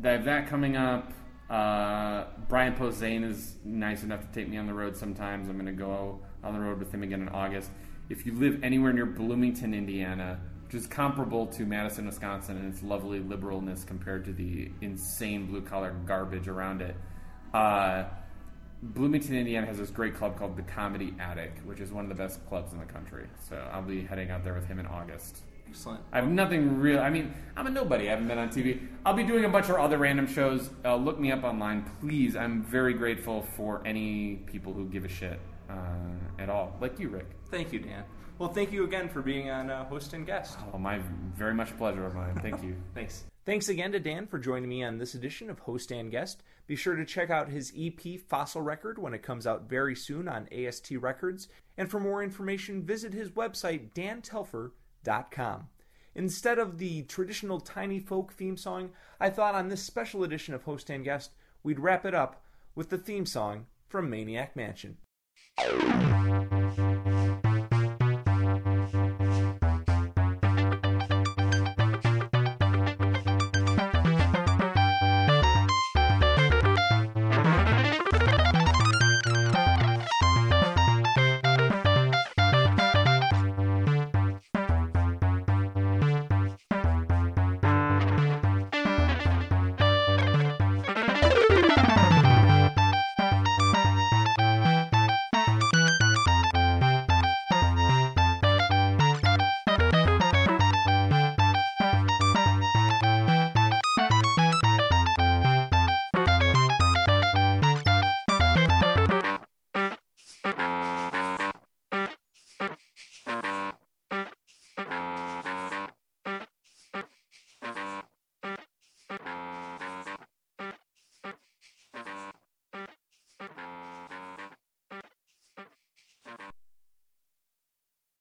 I 0.04 0.10
have 0.10 0.26
that 0.26 0.48
coming 0.48 0.78
up. 0.78 1.12
Uh, 1.50 2.26
Brian 2.48 2.76
Posehn 2.76 3.24
is 3.30 3.56
nice 3.66 4.04
enough 4.04 4.22
to 4.22 4.28
take 4.34 4.48
me 4.48 4.58
on 4.58 4.68
the 4.68 4.74
road 4.74 4.96
sometimes. 4.96 5.50
I'm 5.50 5.56
going 5.56 5.66
to 5.66 5.72
go 5.72 6.20
on 6.44 6.54
the 6.54 6.60
road 6.60 6.80
with 6.80 6.94
him 6.94 7.04
again 7.04 7.22
in 7.22 7.30
August. 7.30 7.70
If 8.10 8.26
you 8.26 8.34
live 8.34 8.64
anywhere 8.64 8.92
near 8.92 9.06
Bloomington, 9.06 9.76
Indiana, 9.76 10.40
which 10.66 10.74
is 10.74 10.88
comparable 10.88 11.46
to 11.46 11.64
Madison, 11.64 12.08
Wisconsin, 12.08 12.58
and 12.58 12.74
its 12.74 12.82
lovely 12.82 13.20
liberalness 13.20 13.86
compared 13.86 14.26
to 14.26 14.34
the 14.34 14.72
insane 14.82 15.46
blue 15.46 15.62
collar 15.62 15.96
garbage 16.08 16.48
around 16.48 16.82
it. 16.82 16.96
Uh, 17.54 18.06
Bloomington, 18.82 19.36
Indiana 19.36 19.68
has 19.68 19.78
this 19.78 19.92
great 19.92 20.16
club 20.16 20.40
called 20.40 20.58
the 20.58 20.64
Comedy 20.64 21.14
Attic, 21.20 21.54
which 21.66 21.80
is 21.80 21.92
one 21.92 22.04
of 22.04 22.10
the 22.10 22.16
best 22.16 22.44
clubs 22.50 22.74
in 22.74 22.80
the 22.80 22.86
country. 22.86 23.28
So 23.48 23.56
I'll 23.72 23.84
be 23.84 24.02
heading 24.02 24.32
out 24.32 24.44
there 24.44 24.56
with 24.56 24.66
him 24.66 24.80
in 24.80 24.88
August. 24.88 25.44
Excellent. 25.70 26.02
I 26.12 26.20
have 26.20 26.30
nothing 26.30 26.80
real. 26.80 27.00
I 27.00 27.12
mean, 27.12 27.32
I'm 27.56 27.68
a 27.68 27.70
nobody. 27.70 28.08
I 28.08 28.12
haven't 28.12 28.28
been 28.28 28.40
on 28.40 28.50
TV. 28.50 28.88
I'll 29.06 29.14
be 29.14 29.24
doing 29.24 29.46
a 29.46 29.50
bunch 29.50 29.70
of 29.70 29.76
other 29.76 30.00
random 30.00 30.26
shows. 30.26 30.72
Uh, 30.84 30.96
look 30.96 31.20
me 31.20 31.32
up 31.32 31.44
online, 31.44 31.88
please. 32.02 32.36
I'm 32.36 32.64
very 32.64 32.96
grateful 32.96 33.44
for 33.56 33.86
any 33.86 34.38
people 34.48 34.74
who 34.74 34.86
give 34.86 35.06
a 35.06 35.10
shit 35.10 35.40
uh, 35.70 36.42
at 36.42 36.50
all, 36.50 36.76
like 36.82 37.00
you, 37.00 37.10
Rick. 37.10 37.28
Thank 37.50 37.72
you, 37.72 37.80
Dan. 37.80 38.04
Well, 38.38 38.50
thank 38.50 38.72
you 38.72 38.86
again 38.86 39.10
for 39.10 39.22
being 39.22 39.50
on 39.50 39.70
uh, 39.70 39.84
Host 39.86 40.14
and 40.14 40.26
Guest. 40.26 40.58
Oh, 40.74 40.78
my 40.78 41.00
very 41.36 41.54
much 41.54 41.76
pleasure 41.78 42.06
of 42.06 42.16
mine. 42.16 42.40
Thank 42.42 42.64
you. 42.64 42.76
Thanks. 42.94 43.26
Thanks 43.46 43.68
again 43.68 43.92
to 43.92 44.00
Dan 44.00 44.28
for 44.28 44.38
joining 44.40 44.70
me 44.70 44.84
on 44.84 44.98
this 44.98 45.16
edition 45.16 45.50
of 45.50 45.60
Host 45.60 45.92
and 45.92 46.12
Guest. 46.12 46.44
Be 46.68 46.76
sure 46.76 46.96
to 46.96 47.04
check 47.04 47.30
out 47.30 47.50
his 47.50 47.74
EP 47.78 48.20
Fossil 48.30 48.62
Record 48.62 49.00
when 49.00 49.14
it 49.14 49.24
comes 49.24 49.48
out 49.48 49.68
very 49.68 49.96
soon 49.96 50.28
on 50.28 50.48
AST 50.54 50.92
Records. 50.92 51.48
And 51.78 51.90
for 51.90 52.00
more 52.00 52.24
information, 52.24 52.84
visit 52.84 53.12
his 53.12 53.32
website, 53.32 53.92
dantelfer.com. 53.94 55.68
Instead 56.16 56.60
of 56.60 56.78
the 56.78 57.04
traditional 57.04 57.60
tiny 57.60 58.00
folk 58.00 58.34
theme 58.34 58.56
song, 58.56 58.92
I 59.20 59.30
thought 59.30 59.56
on 59.56 59.68
this 59.68 59.84
special 59.84 60.24
edition 60.24 60.54
of 60.54 60.64
Host 60.64 60.90
and 60.90 61.04
Guest, 61.04 61.32
we'd 61.64 61.80
wrap 61.80 62.06
it 62.06 62.14
up 62.14 62.44
with 62.76 62.90
the 62.90 62.98
theme 62.98 63.26
song 63.26 63.66
from 63.88 64.10
Maniac 64.10 64.56
Mansion. 64.56 64.98
Thank 65.62 66.52
you. 66.54 66.59